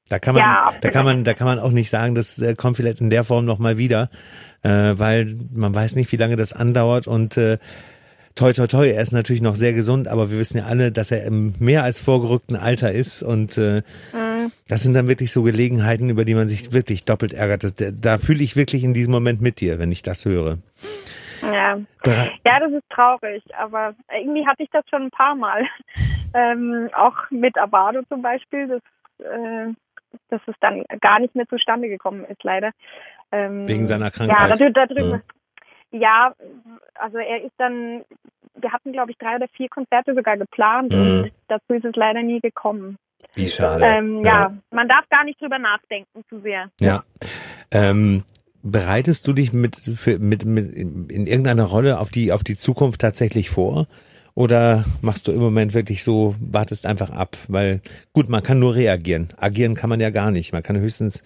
Da 0.09 0.17
kann 0.17 0.33
man, 0.33 0.41
ja, 0.41 0.73
da 0.81 0.89
kann 0.89 1.05
man, 1.05 1.23
da 1.23 1.33
kann 1.33 1.45
man 1.45 1.59
auch 1.59 1.71
nicht 1.71 1.89
sagen, 1.89 2.15
das 2.15 2.39
äh, 2.39 2.55
kommt 2.55 2.77
vielleicht 2.77 2.99
in 2.99 3.11
der 3.11 3.23
Form 3.23 3.45
noch 3.45 3.59
mal 3.59 3.77
wieder, 3.77 4.09
äh, 4.63 4.69
weil 4.69 5.35
man 5.53 5.73
weiß 5.73 5.95
nicht, 5.95 6.11
wie 6.11 6.17
lange 6.17 6.35
das 6.35 6.51
andauert 6.51 7.05
und 7.05 7.37
äh, 7.37 7.59
toi, 8.33 8.53
toi, 8.53 8.65
toi, 8.65 8.89
er 8.89 9.01
ist 9.01 9.11
natürlich 9.11 9.41
noch 9.41 9.55
sehr 9.55 9.73
gesund, 9.73 10.07
aber 10.07 10.31
wir 10.31 10.39
wissen 10.39 10.57
ja 10.57 10.65
alle, 10.65 10.91
dass 10.91 11.11
er 11.11 11.25
im 11.25 11.53
mehr 11.59 11.83
als 11.83 11.99
vorgerückten 11.99 12.55
Alter 12.55 12.91
ist 12.91 13.21
und 13.21 13.57
äh, 13.59 13.83
mhm. 14.13 14.51
das 14.67 14.81
sind 14.81 14.95
dann 14.95 15.07
wirklich 15.07 15.31
so 15.31 15.43
Gelegenheiten, 15.43 16.09
über 16.09 16.25
die 16.25 16.33
man 16.33 16.47
sich 16.47 16.71
wirklich 16.71 17.05
doppelt 17.05 17.33
ärgert. 17.33 17.63
Das, 17.63 17.73
da 17.77 18.17
fühle 18.17 18.43
ich 18.43 18.55
wirklich 18.55 18.83
in 18.83 18.93
diesem 18.95 19.11
Moment 19.11 19.41
mit 19.41 19.59
dir, 19.61 19.77
wenn 19.77 19.91
ich 19.91 20.01
das 20.01 20.25
höre. 20.25 20.57
Ja. 21.53 21.79
ja, 22.45 22.59
das 22.59 22.71
ist 22.71 22.89
traurig, 22.89 23.43
aber 23.57 23.95
irgendwie 24.11 24.47
hatte 24.47 24.63
ich 24.63 24.69
das 24.71 24.83
schon 24.89 25.03
ein 25.03 25.11
paar 25.11 25.35
Mal. 25.35 25.63
Ähm, 26.31 26.91
auch 26.93 27.15
mit 27.31 27.57
Abado 27.57 28.03
zum 28.03 28.21
Beispiel, 28.21 28.67
dass, 28.67 29.25
äh, 29.25 29.73
dass 30.29 30.41
es 30.45 30.53
dann 30.59 30.83
gar 31.01 31.19
nicht 31.19 31.33
mehr 31.33 31.47
zustande 31.47 31.89
gekommen 31.89 32.23
ist, 32.25 32.43
leider. 32.43 32.69
Ähm, 33.31 33.67
Wegen 33.67 33.87
seiner 33.87 34.11
Krankheit. 34.11 34.59
Ja, 34.59 34.69
darüber, 34.69 35.01
ja. 35.01 35.21
Ja, 35.91 36.35
also 36.95 37.17
er 37.17 37.43
ist 37.43 37.53
dann, 37.57 38.03
wir 38.55 38.71
hatten 38.71 38.91
glaube 38.91 39.11
ich 39.11 39.17
drei 39.17 39.37
oder 39.37 39.47
vier 39.47 39.69
Konzerte 39.69 40.13
sogar 40.13 40.37
geplant 40.37 40.93
mhm. 40.93 40.99
und 40.99 41.31
dazu 41.47 41.73
ist 41.73 41.85
es 41.85 41.95
leider 41.95 42.21
nie 42.21 42.39
gekommen. 42.39 42.97
Wie 43.33 43.47
schade. 43.47 43.83
Ähm, 43.83 44.23
ja. 44.23 44.41
ja. 44.41 44.53
man 44.71 44.87
darf 44.87 45.07
gar 45.09 45.23
nicht 45.23 45.41
drüber 45.41 45.59
nachdenken 45.59 46.23
zu 46.29 46.39
sehr. 46.41 46.69
Ja. 46.79 47.03
Ähm, 47.71 48.23
bereitest 48.63 49.27
du 49.27 49.33
dich 49.33 49.53
mit, 49.53 49.75
für, 49.75 50.19
mit, 50.19 50.45
mit 50.45 50.73
in 50.73 51.27
irgendeiner 51.27 51.65
Rolle 51.65 51.99
auf 51.99 52.09
die, 52.09 52.31
auf 52.31 52.43
die 52.43 52.55
Zukunft 52.55 53.01
tatsächlich 53.01 53.49
vor? 53.49 53.87
Oder 54.35 54.85
machst 55.01 55.27
du 55.27 55.31
im 55.31 55.39
Moment 55.39 55.73
wirklich 55.73 56.03
so, 56.03 56.35
wartest 56.39 56.85
einfach 56.85 57.09
ab? 57.09 57.37
Weil, 57.47 57.81
gut, 58.13 58.29
man 58.29 58.43
kann 58.43 58.59
nur 58.59 58.75
reagieren. 58.75 59.29
Agieren 59.37 59.75
kann 59.75 59.89
man 59.89 59.99
ja 59.99 60.11
gar 60.11 60.31
nicht. 60.31 60.53
Man 60.53 60.63
kann 60.63 60.77
höchstens 60.77 61.23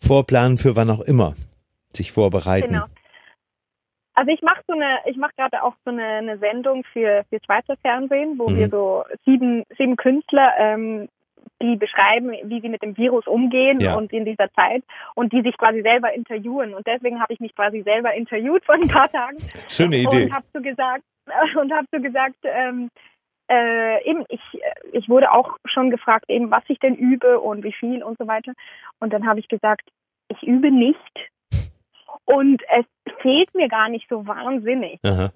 vorplanen 0.00 0.58
für 0.58 0.76
wann 0.76 0.90
auch 0.90 1.00
immer. 1.00 1.34
Sich 1.92 2.12
vorbereiten. 2.12 2.68
Genau. 2.68 2.84
Also 4.14 4.32
ich 4.32 4.42
mache 4.42 4.62
so 4.66 4.72
eine, 4.72 4.98
ich 5.06 5.16
mache 5.16 5.32
gerade 5.36 5.62
auch 5.62 5.74
so 5.84 5.92
eine, 5.92 6.02
eine 6.04 6.38
Sendung 6.38 6.82
für 6.92 7.24
für 7.30 7.38
Schweizer 7.44 7.76
Fernsehen, 7.82 8.36
wo 8.36 8.48
mhm. 8.48 8.56
wir 8.56 8.68
so 8.68 9.04
sieben 9.24 9.62
sieben 9.76 9.96
Künstler 9.96 10.52
ähm, 10.58 11.08
die 11.60 11.76
beschreiben, 11.76 12.32
wie 12.44 12.60
sie 12.60 12.68
mit 12.68 12.82
dem 12.82 12.96
Virus 12.96 13.26
umgehen 13.26 13.80
ja. 13.80 13.96
und 13.96 14.12
in 14.12 14.24
dieser 14.24 14.50
Zeit 14.52 14.82
und 15.14 15.32
die 15.32 15.42
sich 15.42 15.56
quasi 15.56 15.82
selber 15.82 16.12
interviewen. 16.12 16.74
Und 16.74 16.86
deswegen 16.86 17.20
habe 17.20 17.32
ich 17.32 17.40
mich 17.40 17.54
quasi 17.54 17.82
selber 17.82 18.14
interviewt 18.14 18.64
vor 18.64 18.76
ein 18.76 18.88
paar 18.88 19.10
Tagen. 19.10 19.38
Schöne 19.68 19.98
Idee. 19.98 20.24
Und 20.24 20.34
habe 20.34 20.46
so 20.52 20.60
gesagt, 20.60 21.04
und 21.60 21.72
habe 21.72 21.86
so 21.92 22.00
gesagt, 22.00 22.36
ähm, 22.44 22.90
äh, 23.50 24.04
eben, 24.08 24.24
ich, 24.28 24.40
ich 24.92 25.08
wurde 25.08 25.32
auch 25.32 25.56
schon 25.64 25.90
gefragt, 25.90 26.26
eben, 26.28 26.50
was 26.50 26.62
ich 26.68 26.78
denn 26.78 26.94
übe 26.94 27.40
und 27.40 27.64
wie 27.64 27.72
viel 27.72 28.02
und 28.02 28.18
so 28.18 28.26
weiter. 28.26 28.52
Und 29.00 29.12
dann 29.12 29.26
habe 29.26 29.40
ich 29.40 29.48
gesagt, 29.48 29.88
ich 30.28 30.42
übe 30.42 30.70
nicht. 30.70 30.98
Und 32.24 32.62
es 32.76 32.84
fehlt 33.22 33.54
mir 33.54 33.68
gar 33.68 33.88
nicht 33.88 34.06
so 34.08 34.26
wahnsinnig. 34.26 35.00
Aha. 35.02 35.30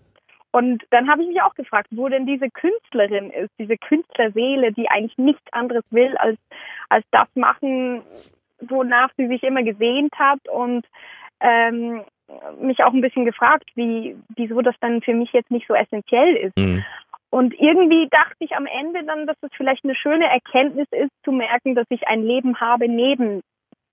Und 0.52 0.84
dann 0.90 1.10
habe 1.10 1.22
ich 1.22 1.28
mich 1.28 1.42
auch 1.42 1.54
gefragt, 1.54 1.88
wo 1.90 2.08
denn 2.08 2.26
diese 2.26 2.50
Künstlerin 2.50 3.30
ist, 3.30 3.50
diese 3.58 3.78
Künstlerseele, 3.78 4.72
die 4.72 4.88
eigentlich 4.88 5.16
nichts 5.16 5.52
anderes 5.52 5.84
will, 5.90 6.14
als, 6.18 6.38
als 6.90 7.04
das 7.10 7.28
machen, 7.34 8.02
wonach 8.60 9.10
sie 9.16 9.26
sich 9.28 9.42
immer 9.42 9.62
gesehnt 9.62 10.12
hat 10.18 10.46
und 10.48 10.86
ähm, 11.40 12.02
mich 12.60 12.84
auch 12.84 12.92
ein 12.92 13.00
bisschen 13.00 13.24
gefragt, 13.24 13.70
wie, 13.74 14.16
wieso 14.36 14.60
das 14.60 14.74
dann 14.80 15.02
für 15.02 15.14
mich 15.14 15.32
jetzt 15.32 15.50
nicht 15.50 15.66
so 15.66 15.74
essentiell 15.74 16.36
ist. 16.36 16.56
Mhm. 16.58 16.84
Und 17.30 17.54
irgendwie 17.58 18.08
dachte 18.10 18.36
ich 18.40 18.54
am 18.54 18.66
Ende 18.66 19.04
dann, 19.04 19.26
dass 19.26 19.36
es 19.40 19.50
vielleicht 19.56 19.84
eine 19.84 19.94
schöne 19.94 20.26
Erkenntnis 20.26 20.86
ist, 20.90 21.10
zu 21.24 21.32
merken, 21.32 21.74
dass 21.74 21.86
ich 21.88 22.06
ein 22.06 22.22
Leben 22.22 22.60
habe 22.60 22.88
neben 22.88 23.40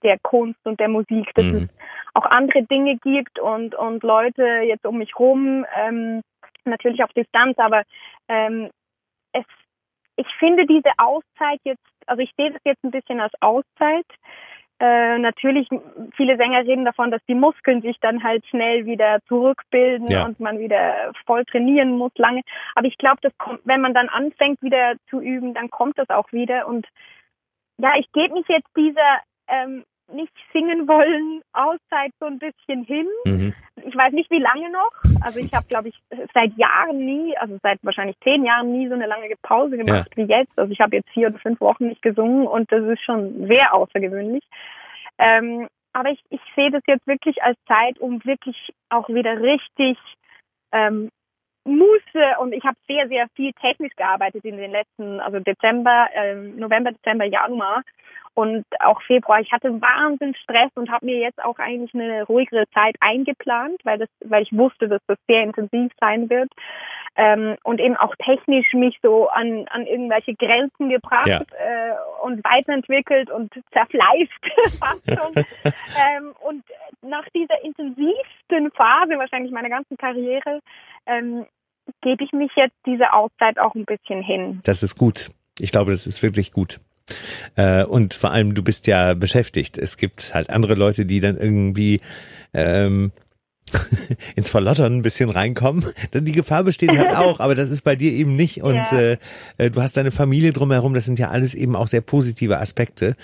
der 0.04 0.18
Kunst 0.20 0.60
und 0.66 0.80
der 0.80 0.90
Musik, 0.90 1.34
dass 1.36 1.46
mhm. 1.46 1.56
es 1.56 1.70
auch 2.14 2.26
andere 2.26 2.64
Dinge 2.64 2.98
gibt 2.98 3.40
und, 3.40 3.76
und 3.76 4.04
Leute 4.04 4.44
jetzt 4.66 4.86
um 4.86 4.98
mich 4.98 5.18
rum, 5.18 5.66
ähm, 5.76 6.22
natürlich 6.70 7.04
auf 7.04 7.14
Distanz, 7.14 7.58
aber 7.58 7.84
ähm, 8.28 8.70
es, 9.34 9.46
ich 10.16 10.28
finde 10.38 10.66
diese 10.66 10.92
Auszeit 10.98 11.60
jetzt, 11.64 11.84
also 12.06 12.22
ich 12.22 12.32
sehe 12.38 12.52
das 12.52 12.62
jetzt 12.66 12.84
ein 12.84 12.92
bisschen 12.92 13.20
als 13.20 13.34
Auszeit. 13.42 14.06
Äh, 14.82 15.18
natürlich, 15.20 15.68
viele 16.16 16.38
Sänger 16.38 16.60
reden 16.60 16.86
davon, 16.86 17.12
dass 17.12 17.22
die 17.28 17.36
Muskeln 17.36 17.82
sich 17.82 17.98
dann 18.00 18.24
halt 18.24 18.46
schnell 18.48 18.86
wieder 18.86 19.20
zurückbilden 19.28 20.08
ja. 20.08 20.26
und 20.26 20.40
man 20.40 20.58
wieder 20.58 21.12
voll 21.26 21.44
trainieren 21.44 21.98
muss 21.98 22.14
lange. 22.16 22.42
Aber 22.76 22.88
ich 22.88 22.98
glaube, 22.98 23.18
das 23.22 23.38
kommt, 23.38 23.60
wenn 23.66 23.82
man 23.82 23.94
dann 23.94 24.08
anfängt 24.08 24.62
wieder 24.62 24.96
zu 25.10 25.20
üben, 25.20 25.54
dann 25.54 25.70
kommt 25.70 25.98
das 25.98 26.10
auch 26.10 26.32
wieder. 26.32 26.66
Und 26.66 26.88
ja, 27.78 27.92
ich 27.98 28.10
gebe 28.14 28.34
mich 28.34 28.48
jetzt 28.48 28.70
dieser 28.78 29.20
ähm, 29.50 29.84
nicht 30.14 30.34
singen 30.54 30.88
wollen, 30.88 31.42
Auszeit 31.54 32.12
so 32.20 32.26
ein 32.26 32.40
bisschen 32.40 32.84
hin. 32.84 33.08
Mhm. 33.26 33.54
Ich 33.86 33.96
weiß 33.96 34.14
nicht, 34.14 34.30
wie 34.32 34.40
lange 34.40 34.72
noch. 34.72 34.92
Also 35.22 35.40
ich 35.40 35.54
habe, 35.54 35.68
glaube 35.68 35.90
ich, 35.90 35.96
seit 36.34 36.56
Jahren 36.58 37.06
nie, 37.06 37.38
also 37.38 37.58
seit 37.62 37.80
wahrscheinlich 37.84 38.18
zehn 38.24 38.46
Jahren 38.46 38.72
nie 38.72 38.88
so 38.88 38.94
eine 38.94 39.08
lange 39.08 39.30
Pause 39.42 39.78
gemacht 39.78 40.10
ja. 40.16 40.18
wie 40.18 40.30
jetzt. 40.30 40.58
Also 40.58 40.72
ich 40.72 40.80
habe 40.80 40.96
jetzt 40.96 41.10
vier 41.10 41.28
oder 41.28 41.40
fünf 41.40 41.60
Wochen 41.62 41.88
nicht 41.88 42.02
gesungen 42.02 42.48
und 42.48 42.72
das 42.72 42.84
ist 42.86 43.04
schon 43.04 43.48
sehr 43.48 43.74
außergewöhnlich. 43.74 44.44
Ähm, 45.18 45.68
aber 45.94 46.12
ich, 46.12 46.22
ich 46.30 46.42
sehe 46.56 46.72
das 46.72 46.84
jetzt 46.88 47.08
wirklich 47.08 47.42
als 47.44 47.58
Zeit, 47.68 48.00
um 48.00 48.24
wirklich 48.24 48.56
auch 48.90 49.10
wieder 49.10 49.42
richtig 49.42 49.98
ähm, 50.72 51.10
Muße 51.66 52.40
und 52.40 52.54
ich 52.54 52.64
habe 52.64 52.78
sehr, 52.88 53.08
sehr 53.08 53.28
viel 53.36 53.52
technisch 53.54 53.96
gearbeitet 53.96 54.46
in 54.46 54.58
den 54.58 54.72
letzten, 54.72 55.20
also 55.20 55.40
Dezember, 55.40 56.08
ähm, 56.14 56.58
November, 56.58 56.92
Dezember, 56.92 57.26
Januar 57.26 57.84
und 58.34 58.66
auch 58.80 59.02
Februar. 59.02 59.42
Ich 59.42 59.52
hatte 59.52 59.82
Wahnsinn 59.82 60.34
Stress 60.36 60.72
und 60.76 60.90
habe 60.90 61.06
mir 61.06 61.18
jetzt 61.18 61.44
auch 61.44 61.60
eigentlich 61.60 61.94
eine 61.94 62.24
ruhigere 62.24 62.66
Zeit 62.74 62.96
eingeplant, 63.02 63.82
weil 63.84 63.98
das, 63.98 64.10
weil 64.24 64.44
ich 64.44 64.54
wusste, 64.54 64.88
dass 64.88 65.02
das 65.08 65.18
sehr 65.28 65.44
intensiv 65.44 65.92
sein 66.00 66.30
wird. 66.30 66.50
Ähm, 67.16 67.58
und 67.64 67.82
eben 67.82 67.98
auch 67.98 68.16
technisch 68.24 68.72
mich 68.74 68.98
so 69.02 69.28
an, 69.28 69.68
an 69.72 69.86
irgendwelche 69.86 70.36
Grenzen 70.36 70.90
gebracht 70.90 71.28
ja. 71.28 71.42
äh, 71.42 71.96
und 72.24 72.42
weiterentwickelt 72.46 73.30
und 73.30 73.52
zerfleischt 73.74 74.46
fast 74.80 75.06
schon. 75.10 75.34
ähm, 75.66 76.34
und 76.40 76.64
nach 77.02 77.28
dieser 77.36 77.62
intensivsten 77.64 78.72
Phase 78.72 79.18
wahrscheinlich 79.18 79.52
meiner 79.52 79.70
ganzen 79.70 79.98
Karriere 79.98 80.62
ähm, 81.10 81.46
gebe 82.02 82.24
ich 82.24 82.32
mich 82.32 82.52
jetzt 82.56 82.76
diese 82.86 83.14
Auszeit 83.14 83.60
auch 83.60 83.76
ein 83.76 83.86
bisschen 83.86 84.22
hin. 84.22 84.60
Das 84.64 84.84
ist 84.84 84.96
gut. 84.98 85.30
Ich 85.60 85.72
glaube, 85.72 85.92
das 85.92 86.08
ist 86.08 86.24
wirklich 86.24 86.52
gut. 86.52 86.80
Äh, 87.56 87.84
und 87.84 88.14
vor 88.14 88.32
allem, 88.32 88.54
du 88.54 88.64
bist 88.64 88.88
ja 88.88 89.14
beschäftigt. 89.14 89.78
Es 89.78 89.98
gibt 89.98 90.34
halt 90.34 90.50
andere 90.50 90.76
Leute, 90.76 91.06
die 91.06 91.20
dann 91.20 91.38
irgendwie 91.38 92.02
ähm, 92.54 93.12
ins 94.36 94.50
Verlottern 94.50 94.98
ein 94.98 95.02
bisschen 95.02 95.30
reinkommen. 95.30 95.86
Die 96.14 96.32
Gefahr 96.32 96.64
besteht 96.64 96.96
halt 96.98 97.16
auch, 97.18 97.40
aber 97.40 97.56
das 97.56 97.70
ist 97.70 97.82
bei 97.82 97.96
dir 97.96 98.12
eben 98.12 98.36
nicht. 98.36 98.62
Und 98.64 98.76
ja. 98.76 99.00
Äh, 99.00 99.18
äh, 99.58 99.72
du 99.72 99.82
hast 99.82 99.98
deine 99.98 100.12
Familie 100.12 100.54
drumherum, 100.54 100.94
das 100.94 101.06
sind 101.06 101.20
ja 101.20 101.30
alles 101.30 101.56
eben 101.56 101.76
auch 101.76 101.88
sehr 101.88 102.02
positive 102.02 102.60
Aspekte. 102.60 103.16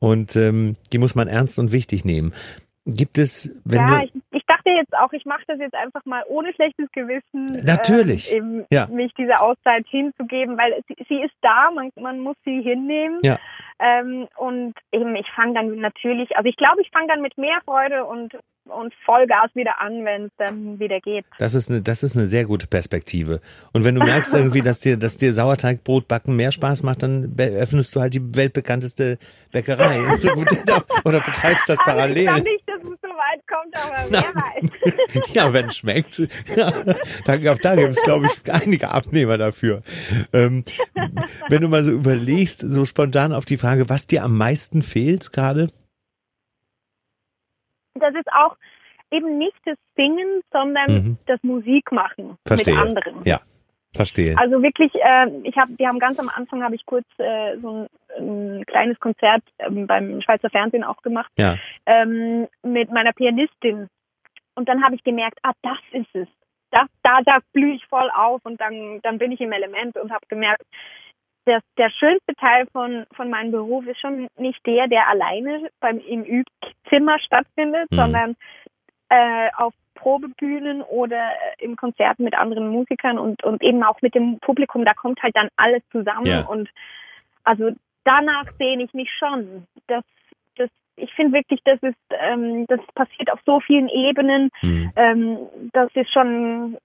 Und 0.00 0.36
ähm, 0.36 0.76
die 0.92 0.98
muss 0.98 1.14
man 1.14 1.28
ernst 1.28 1.58
und 1.58 1.72
wichtig 1.72 2.04
nehmen. 2.04 2.32
Gibt 2.86 3.18
es, 3.18 3.54
wenn 3.64 3.80
ja, 3.80 3.98
du, 3.98 4.04
ich, 4.04 4.12
ich 4.30 4.42
dachte 4.46 4.70
jetzt 4.70 4.87
auch, 5.00 5.12
ich 5.12 5.24
mache 5.24 5.42
das 5.46 5.58
jetzt 5.58 5.74
einfach 5.74 6.04
mal 6.04 6.24
ohne 6.28 6.52
schlechtes 6.54 6.90
Gewissen. 6.92 7.64
Natürlich. 7.64 8.32
Ähm, 8.32 8.36
eben 8.36 8.66
ja. 8.70 8.86
mich 8.86 9.12
diese 9.14 9.38
Auszeit 9.40 9.86
hinzugeben, 9.88 10.58
weil 10.58 10.82
sie, 10.88 10.96
sie 11.08 11.22
ist 11.22 11.34
da, 11.42 11.70
man, 11.70 11.90
man 12.00 12.20
muss 12.20 12.36
sie 12.44 12.62
hinnehmen. 12.62 13.20
Ja. 13.22 13.38
Ähm, 13.80 14.28
und 14.36 14.74
eben, 14.92 15.14
ich 15.16 15.30
fange 15.34 15.54
dann 15.54 15.76
natürlich, 15.76 16.36
also 16.36 16.48
ich 16.48 16.56
glaube, 16.56 16.82
ich 16.82 16.90
fange 16.90 17.06
dann 17.08 17.22
mit 17.22 17.38
mehr 17.38 17.60
Freude 17.64 18.04
und 18.04 18.34
und 18.68 18.92
Vollgas 19.04 19.50
wieder 19.54 19.80
an, 19.80 20.04
wenn 20.04 20.24
es 20.24 20.32
dann 20.36 20.78
wieder 20.78 21.00
geht. 21.00 21.24
Das 21.38 21.54
ist 21.54 21.70
eine, 21.70 21.82
das 21.82 22.02
ist 22.02 22.16
eine 22.16 22.26
sehr 22.26 22.44
gute 22.44 22.66
Perspektive. 22.66 23.40
Und 23.72 23.84
wenn 23.84 23.94
du 23.94 24.04
merkst 24.04 24.34
irgendwie, 24.34 24.60
dass 24.60 24.80
dir, 24.80 24.96
dass 24.96 25.16
dir 25.16 25.32
Sauerteigbrot 25.32 26.06
backen 26.06 26.36
mehr 26.36 26.52
Spaß 26.52 26.82
macht, 26.82 27.02
dann 27.02 27.34
öffnest 27.38 27.94
du 27.96 28.00
halt 28.00 28.14
die 28.14 28.36
weltbekannteste 28.36 29.18
Bäckerei. 29.52 30.00
oder 31.04 31.20
betreibst 31.20 31.68
das 31.68 31.78
parallel. 31.78 32.28
Also 32.28 32.44
ich 32.46 32.67
weit 33.38 33.46
kommt, 33.46 33.76
aber 33.76 33.96
wer 34.10 34.34
weiß. 34.34 35.34
ja, 35.34 35.52
wenn 35.52 35.66
es 35.66 35.76
schmeckt. 35.76 36.18
Ja, 36.56 36.70
da, 37.24 37.36
da 37.36 37.76
gibt 37.76 37.92
es, 37.92 38.02
glaube 38.02 38.26
ich, 38.26 38.52
einige 38.52 38.90
Abnehmer 38.90 39.38
dafür. 39.38 39.82
Ähm, 40.32 40.64
wenn 41.48 41.62
du 41.62 41.68
mal 41.68 41.82
so 41.82 41.90
überlegst, 41.90 42.60
so 42.60 42.84
spontan 42.84 43.32
auf 43.32 43.44
die 43.44 43.56
Frage, 43.56 43.88
was 43.88 44.06
dir 44.06 44.24
am 44.24 44.36
meisten 44.36 44.82
fehlt 44.82 45.32
gerade? 45.32 45.68
Das 47.94 48.14
ist 48.14 48.28
auch 48.32 48.56
eben 49.10 49.38
nicht 49.38 49.56
das 49.64 49.76
Singen, 49.96 50.42
sondern 50.52 50.90
mhm. 50.90 51.18
das 51.26 51.42
Musikmachen 51.42 52.36
Verstehe. 52.46 52.74
mit 52.74 52.82
anderen. 52.82 53.22
Ja. 53.24 53.40
Verstehe. 53.94 54.36
Also 54.36 54.62
wirklich, 54.62 54.94
äh, 54.96 55.26
ich 55.44 55.56
habe, 55.56 55.72
wir 55.78 55.88
haben 55.88 55.98
ganz 55.98 56.18
am 56.18 56.28
Anfang 56.28 56.62
habe 56.62 56.74
ich 56.74 56.84
kurz 56.84 57.06
äh, 57.16 57.56
so 57.60 57.70
ein, 57.70 57.86
ein 58.18 58.64
kleines 58.66 58.98
Konzert 59.00 59.42
ähm, 59.58 59.86
beim 59.86 60.20
Schweizer 60.22 60.50
Fernsehen 60.50 60.84
auch 60.84 61.02
gemacht 61.02 61.30
ja. 61.38 61.56
ähm, 61.86 62.48
mit 62.62 62.90
meiner 62.90 63.12
Pianistin 63.12 63.88
und 64.54 64.68
dann 64.68 64.82
habe 64.82 64.96
ich 64.96 65.04
gemerkt, 65.04 65.38
ah, 65.42 65.52
das 65.62 65.78
ist 65.92 66.14
es, 66.14 66.28
das, 66.70 66.86
da, 67.02 67.20
da 67.24 67.38
blühe 67.52 67.74
ich 67.74 67.86
voll 67.86 68.10
auf 68.14 68.44
und 68.44 68.60
dann, 68.60 69.00
dann 69.02 69.18
bin 69.18 69.32
ich 69.32 69.40
im 69.40 69.52
Element 69.52 69.96
und 69.96 70.12
habe 70.12 70.26
gemerkt, 70.28 70.64
dass 71.44 71.62
der 71.78 71.90
schönste 71.90 72.34
Teil 72.34 72.66
von, 72.72 73.06
von 73.14 73.30
meinem 73.30 73.52
Beruf 73.52 73.86
ist 73.86 74.00
schon 74.00 74.28
nicht 74.36 74.64
der, 74.66 74.86
der 74.86 75.08
alleine 75.08 75.70
beim, 75.80 75.98
im 75.98 76.22
Übzimmer 76.24 77.18
stattfindet, 77.20 77.90
mhm. 77.90 77.96
sondern 77.96 78.36
äh, 79.08 79.48
auf 79.56 79.72
Probebühnen 79.94 80.82
oder 80.82 81.30
im 81.58 81.76
Konzert 81.76 82.18
mit 82.18 82.34
anderen 82.34 82.68
Musikern 82.68 83.18
und, 83.18 83.42
und 83.44 83.62
eben 83.62 83.82
auch 83.82 84.00
mit 84.02 84.14
dem 84.14 84.38
Publikum, 84.40 84.84
da 84.84 84.94
kommt 84.94 85.22
halt 85.22 85.34
dann 85.34 85.48
alles 85.56 85.82
zusammen 85.90 86.26
ja. 86.26 86.42
und 86.42 86.68
also 87.44 87.70
danach 88.08 88.46
sehne 88.58 88.84
ich 88.84 88.94
mich 88.94 89.10
schon. 89.18 89.66
Das, 89.86 90.02
das, 90.56 90.70
ich 90.96 91.12
finde 91.14 91.38
wirklich, 91.38 91.60
das 91.64 91.78
ist, 91.82 91.96
ähm, 92.10 92.66
das 92.66 92.80
passiert 92.94 93.30
auf 93.30 93.40
so 93.44 93.60
vielen 93.60 93.88
Ebenen. 93.88 94.50
Mhm. 94.62 94.92
Ähm, 94.96 95.38
das 95.72 95.90
ist 95.94 96.12
schon, 96.12 96.78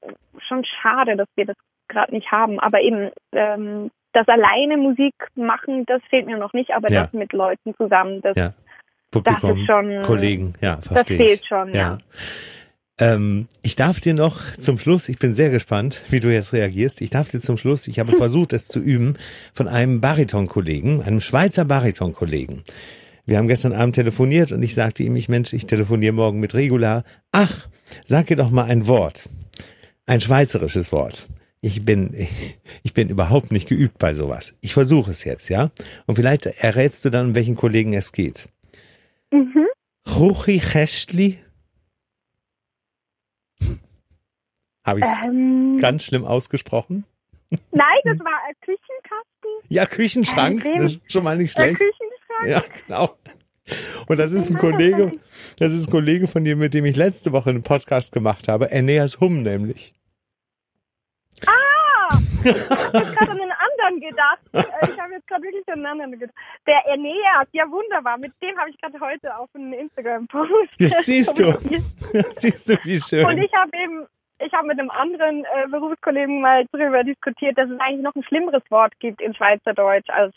schon 0.47 0.65
schade, 0.65 1.15
dass 1.15 1.27
wir 1.35 1.45
das 1.45 1.57
gerade 1.87 2.13
nicht 2.13 2.31
haben. 2.31 2.59
Aber 2.59 2.81
eben, 2.81 3.11
ähm, 3.31 3.91
das 4.11 4.27
alleine 4.27 4.77
Musik 4.77 5.15
machen, 5.35 5.85
das 5.87 6.01
fehlt 6.09 6.27
mir 6.27 6.37
noch 6.37 6.53
nicht, 6.53 6.71
aber 6.71 6.91
ja. 6.91 7.03
das 7.03 7.13
mit 7.13 7.33
Leuten 7.33 7.73
zusammen, 7.75 8.21
das, 8.21 8.37
ja. 8.37 8.53
Publikum, 9.11 9.49
das 9.49 9.57
ist 9.59 9.65
schon, 9.65 10.01
Kollegen, 10.03 10.53
ja, 10.61 10.77
verstehe. 10.81 11.17
Das 11.17 11.27
fehlt 11.27 11.45
schon, 11.45 11.73
ja. 11.73 11.79
ja. 11.79 11.97
Ähm, 12.99 13.47
ich 13.63 13.75
darf 13.75 13.99
dir 13.99 14.13
noch 14.13 14.39
zum 14.53 14.77
Schluss, 14.77 15.09
ich 15.09 15.17
bin 15.17 15.33
sehr 15.33 15.49
gespannt, 15.49 16.01
wie 16.09 16.19
du 16.19 16.31
jetzt 16.31 16.53
reagierst. 16.53 17.01
Ich 17.01 17.09
darf 17.09 17.29
dir 17.29 17.41
zum 17.41 17.57
Schluss, 17.57 17.87
ich 17.87 17.99
habe 17.99 18.13
versucht, 18.17 18.53
es 18.53 18.67
zu 18.67 18.79
üben, 18.79 19.17
von 19.53 19.67
einem 19.67 19.99
Baritonkollegen, 19.99 21.01
einem 21.01 21.19
Schweizer 21.19 21.65
Baritonkollegen. 21.65 22.63
Wir 23.25 23.37
haben 23.37 23.47
gestern 23.47 23.73
Abend 23.73 23.95
telefoniert 23.95 24.51
und 24.51 24.61
ich 24.61 24.75
sagte 24.75 25.03
ihm, 25.03 25.15
ich 25.15 25.29
Mensch, 25.29 25.53
ich 25.53 25.65
telefoniere 25.65 26.13
morgen 26.13 26.39
mit 26.39 26.53
Regula. 26.53 27.03
Ach, 27.31 27.67
sag 28.05 28.27
dir 28.27 28.35
doch 28.35 28.51
mal 28.51 28.65
ein 28.65 28.85
Wort. 28.87 29.29
Ein 30.05 30.19
schweizerisches 30.19 30.91
Wort. 30.91 31.29
Ich 31.61 31.85
bin, 31.85 32.13
ich 32.83 32.93
bin 32.93 33.09
überhaupt 33.09 33.51
nicht 33.51 33.69
geübt 33.69 33.97
bei 33.97 34.13
sowas. 34.13 34.55
Ich 34.61 34.73
versuche 34.73 35.11
es 35.11 35.23
jetzt, 35.23 35.49
ja? 35.49 35.71
Und 36.05 36.15
vielleicht 36.15 36.45
errätst 36.45 37.05
du 37.05 37.09
dann, 37.09 37.27
um 37.27 37.35
welchen 37.35 37.55
Kollegen 37.55 37.93
es 37.93 38.11
geht. 38.11 38.49
Mhm. 39.31 39.67
Ruchi 40.15 40.59
Chestli? 40.59 41.39
Habe 44.85 44.99
ich 44.99 45.05
es 45.05 45.17
ähm, 45.23 45.77
ganz 45.79 46.03
schlimm 46.03 46.25
ausgesprochen? 46.25 47.05
Nein, 47.71 47.99
das 48.03 48.19
war 48.19 48.39
ein 48.47 48.55
Küchenkasten. 48.61 49.69
Ja, 49.69 49.85
Küchenschrank. 49.85 50.63
Das 50.77 50.93
ist 50.93 51.11
schon 51.11 51.23
mal 51.23 51.37
nicht 51.37 51.53
schlecht. 51.53 51.79
Küchenschrank. 51.79 52.47
Ja, 52.47 52.63
genau. 52.85 53.17
Und 54.07 54.17
das 54.17 54.33
ist 54.33 54.49
ein 54.49 54.57
Kollege, 54.57 55.13
das 55.57 55.71
ist 55.71 55.87
ein 55.87 55.91
Kollege 55.91 56.27
von 56.27 56.43
dir, 56.43 56.57
mit 56.57 56.73
dem 56.73 56.83
ich 56.83 56.97
letzte 56.97 57.31
Woche 57.31 57.49
einen 57.49 57.63
Podcast 57.63 58.13
gemacht 58.13 58.49
habe, 58.49 58.69
Aeneas 58.71 59.21
Hum 59.21 59.41
nämlich. 59.41 59.93
Ah! 61.45 61.51
Ich 62.45 62.51
habe 62.51 63.05
gerade 63.05 63.31
an 63.31 63.39
einen 63.39 63.53
anderen 63.53 64.01
gedacht. 64.01 64.41
Äh, 64.51 64.91
ich 64.91 64.99
habe 64.99 65.13
jetzt 65.13 65.27
gerade 65.27 65.43
wirklich 65.43 65.65
an 65.69 65.75
einen 65.75 65.85
anderen 65.85 66.11
gedacht. 66.11 66.35
Der 66.67 66.85
Aeneas, 66.87 67.47
ja 67.53 67.63
wunderbar. 67.71 68.17
Mit 68.17 68.33
dem 68.41 68.57
habe 68.57 68.69
ich 68.69 68.77
gerade 68.81 68.99
heute 68.99 69.37
auf 69.37 69.49
einen 69.53 69.71
Instagram-Post. 69.71 70.73
Jetzt 70.77 71.05
siehst 71.05 71.39
du. 71.39 71.53
siehst 72.35 72.67
du, 72.67 72.77
wie 72.83 72.99
schön. 72.99 73.25
Und 73.25 73.37
ich 73.37 73.53
habe 73.53 73.71
eben 73.81 74.05
ich 74.39 74.53
habe 74.53 74.67
mit 74.67 74.79
einem 74.79 74.89
anderen 74.89 75.45
äh, 75.45 75.67
Berufskollegen 75.69 76.41
mal 76.41 76.65
darüber 76.71 77.03
diskutiert, 77.03 77.57
dass 77.57 77.69
es 77.69 77.79
eigentlich 77.79 78.03
noch 78.03 78.15
ein 78.15 78.23
schlimmeres 78.23 78.63
Wort 78.69 78.93
gibt 78.99 79.21
in 79.21 79.33
Schweizerdeutsch 79.33 80.09
als 80.09 80.33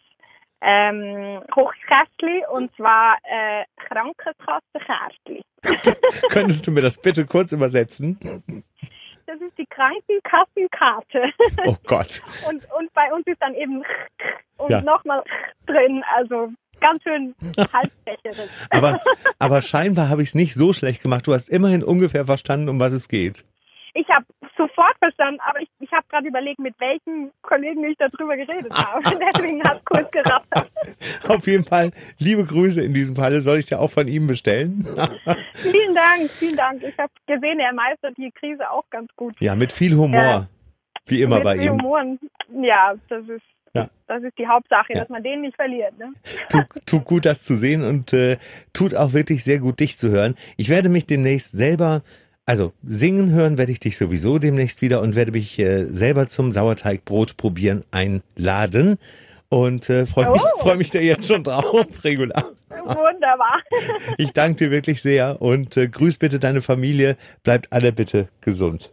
ähm, 0.62 1.42
Hochkästli 1.54 2.44
und 2.52 2.74
zwar 2.76 3.16
äh, 3.24 3.64
Krankenkassenkärtli. 3.88 5.42
Könntest 6.30 6.66
du 6.66 6.70
mir 6.70 6.82
das 6.82 7.00
bitte 7.00 7.26
kurz 7.26 7.52
übersetzen? 7.52 8.18
Das 9.26 9.40
ist 9.40 9.58
die 9.58 9.66
Krankenkassenkarte. 9.66 11.32
Oh 11.66 11.76
Gott. 11.86 12.22
Und, 12.48 12.64
und 12.78 12.92
bei 12.94 13.12
uns 13.12 13.26
ist 13.26 13.42
dann 13.42 13.54
eben 13.54 13.82
und 14.56 14.70
ja. 14.70 14.80
nochmal 14.82 15.22
drin, 15.66 16.02
also 16.14 16.52
ganz 16.80 17.02
schön 17.02 17.34
halsbächerisch. 17.72 18.50
aber, 18.70 19.00
aber 19.40 19.60
scheinbar 19.60 20.08
habe 20.08 20.22
ich 20.22 20.28
es 20.28 20.34
nicht 20.34 20.54
so 20.54 20.72
schlecht 20.72 21.02
gemacht. 21.02 21.26
Du 21.26 21.34
hast 21.34 21.48
immerhin 21.48 21.82
ungefähr 21.82 22.24
verstanden, 22.24 22.68
um 22.68 22.78
was 22.78 22.92
es 22.92 23.08
geht 23.08 23.44
ich 23.96 24.08
habe 24.10 24.26
sofort 24.56 24.96
verstanden, 24.98 25.40
aber 25.40 25.60
ich, 25.60 25.68
ich 25.80 25.90
habe 25.92 26.05
gerade 26.16 26.28
überlegt, 26.28 26.58
mit 26.58 26.74
welchen 26.78 27.30
Kollegen 27.42 27.84
ich 27.84 27.96
darüber 27.98 28.36
geredet 28.36 28.72
habe. 28.76 29.02
Deswegen 29.34 29.62
hat 29.62 29.78
es 29.78 29.84
kurz 29.84 30.10
gerattert. 30.10 30.70
Auf 31.28 31.46
jeden 31.46 31.64
Fall 31.64 31.90
liebe 32.18 32.44
Grüße 32.44 32.82
in 32.82 32.92
diesem 32.92 33.16
Falle. 33.16 33.40
Soll 33.40 33.58
ich 33.58 33.66
dir 33.66 33.80
auch 33.80 33.90
von 33.90 34.08
ihm 34.08 34.26
bestellen? 34.26 34.84
vielen 35.54 35.94
Dank, 35.94 36.30
vielen 36.30 36.56
Dank. 36.56 36.82
Ich 36.82 36.96
habe 36.98 37.12
gesehen, 37.26 37.60
er 37.60 37.72
meistert 37.72 38.16
die 38.16 38.30
Krise 38.32 38.68
auch 38.70 38.84
ganz 38.90 39.10
gut. 39.16 39.34
Ja, 39.40 39.54
mit 39.54 39.72
viel 39.72 39.94
Humor. 39.96 40.20
Ja, 40.20 40.48
wie 41.06 41.22
immer 41.22 41.40
bei 41.40 41.56
ihm. 41.56 41.72
Humor. 41.72 42.02
Ja, 42.62 42.94
das 43.08 43.28
ist 43.28 43.42
ja. 43.74 43.90
Das 44.06 44.22
ist 44.22 44.38
die 44.38 44.46
Hauptsache, 44.46 44.94
ja. 44.94 45.00
dass 45.00 45.10
man 45.10 45.22
den 45.22 45.42
nicht 45.42 45.56
verliert. 45.56 45.98
Ne? 45.98 46.14
Tut, 46.48 46.64
tut 46.86 47.04
gut, 47.04 47.26
das 47.26 47.42
zu 47.42 47.54
sehen 47.54 47.84
und 47.84 48.12
äh, 48.14 48.38
tut 48.72 48.94
auch 48.94 49.12
wirklich 49.12 49.44
sehr 49.44 49.58
gut, 49.58 49.80
dich 49.80 49.98
zu 49.98 50.08
hören. 50.08 50.34
Ich 50.56 50.70
werde 50.70 50.88
mich 50.88 51.04
demnächst 51.04 51.52
selber 51.52 52.02
also 52.46 52.72
singen 52.82 53.32
hören 53.32 53.58
werde 53.58 53.72
ich 53.72 53.80
dich 53.80 53.98
sowieso 53.98 54.38
demnächst 54.38 54.80
wieder 54.80 55.02
und 55.02 55.16
werde 55.16 55.32
mich 55.32 55.58
äh, 55.58 55.82
selber 55.84 56.28
zum 56.28 56.52
Sauerteigbrot 56.52 57.36
probieren 57.36 57.84
einladen. 57.90 58.98
Und 59.48 59.88
äh, 59.90 60.06
freue 60.06 60.32
mich, 60.32 60.42
oh. 60.42 60.58
freu 60.58 60.74
mich 60.76 60.90
da 60.90 60.98
jetzt 60.98 61.28
schon 61.28 61.44
drauf, 61.44 61.86
Regula. 62.04 62.44
Wunderbar. 62.68 63.62
Ich 64.18 64.32
danke 64.32 64.56
dir 64.56 64.70
wirklich 64.70 65.02
sehr 65.02 65.40
und 65.40 65.76
äh, 65.76 65.88
grüß 65.88 66.18
bitte 66.18 66.38
deine 66.38 66.62
Familie. 66.62 67.16
Bleibt 67.42 67.72
alle 67.72 67.92
bitte 67.92 68.28
gesund. 68.40 68.92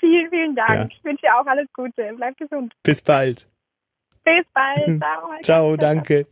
Vielen, 0.00 0.30
vielen 0.30 0.54
Dank. 0.54 0.70
Ja. 0.70 0.88
Ich 0.90 1.04
wünsche 1.04 1.22
dir 1.22 1.36
auch 1.36 1.46
alles 1.46 1.66
Gute. 1.72 2.12
Bleib 2.16 2.36
gesund. 2.36 2.72
Bis 2.82 3.00
bald. 3.00 3.48
Bis 4.24 4.44
bald. 4.52 5.00
Ciao. 5.02 5.40
Ciao, 5.42 5.76
danke. 5.76 6.26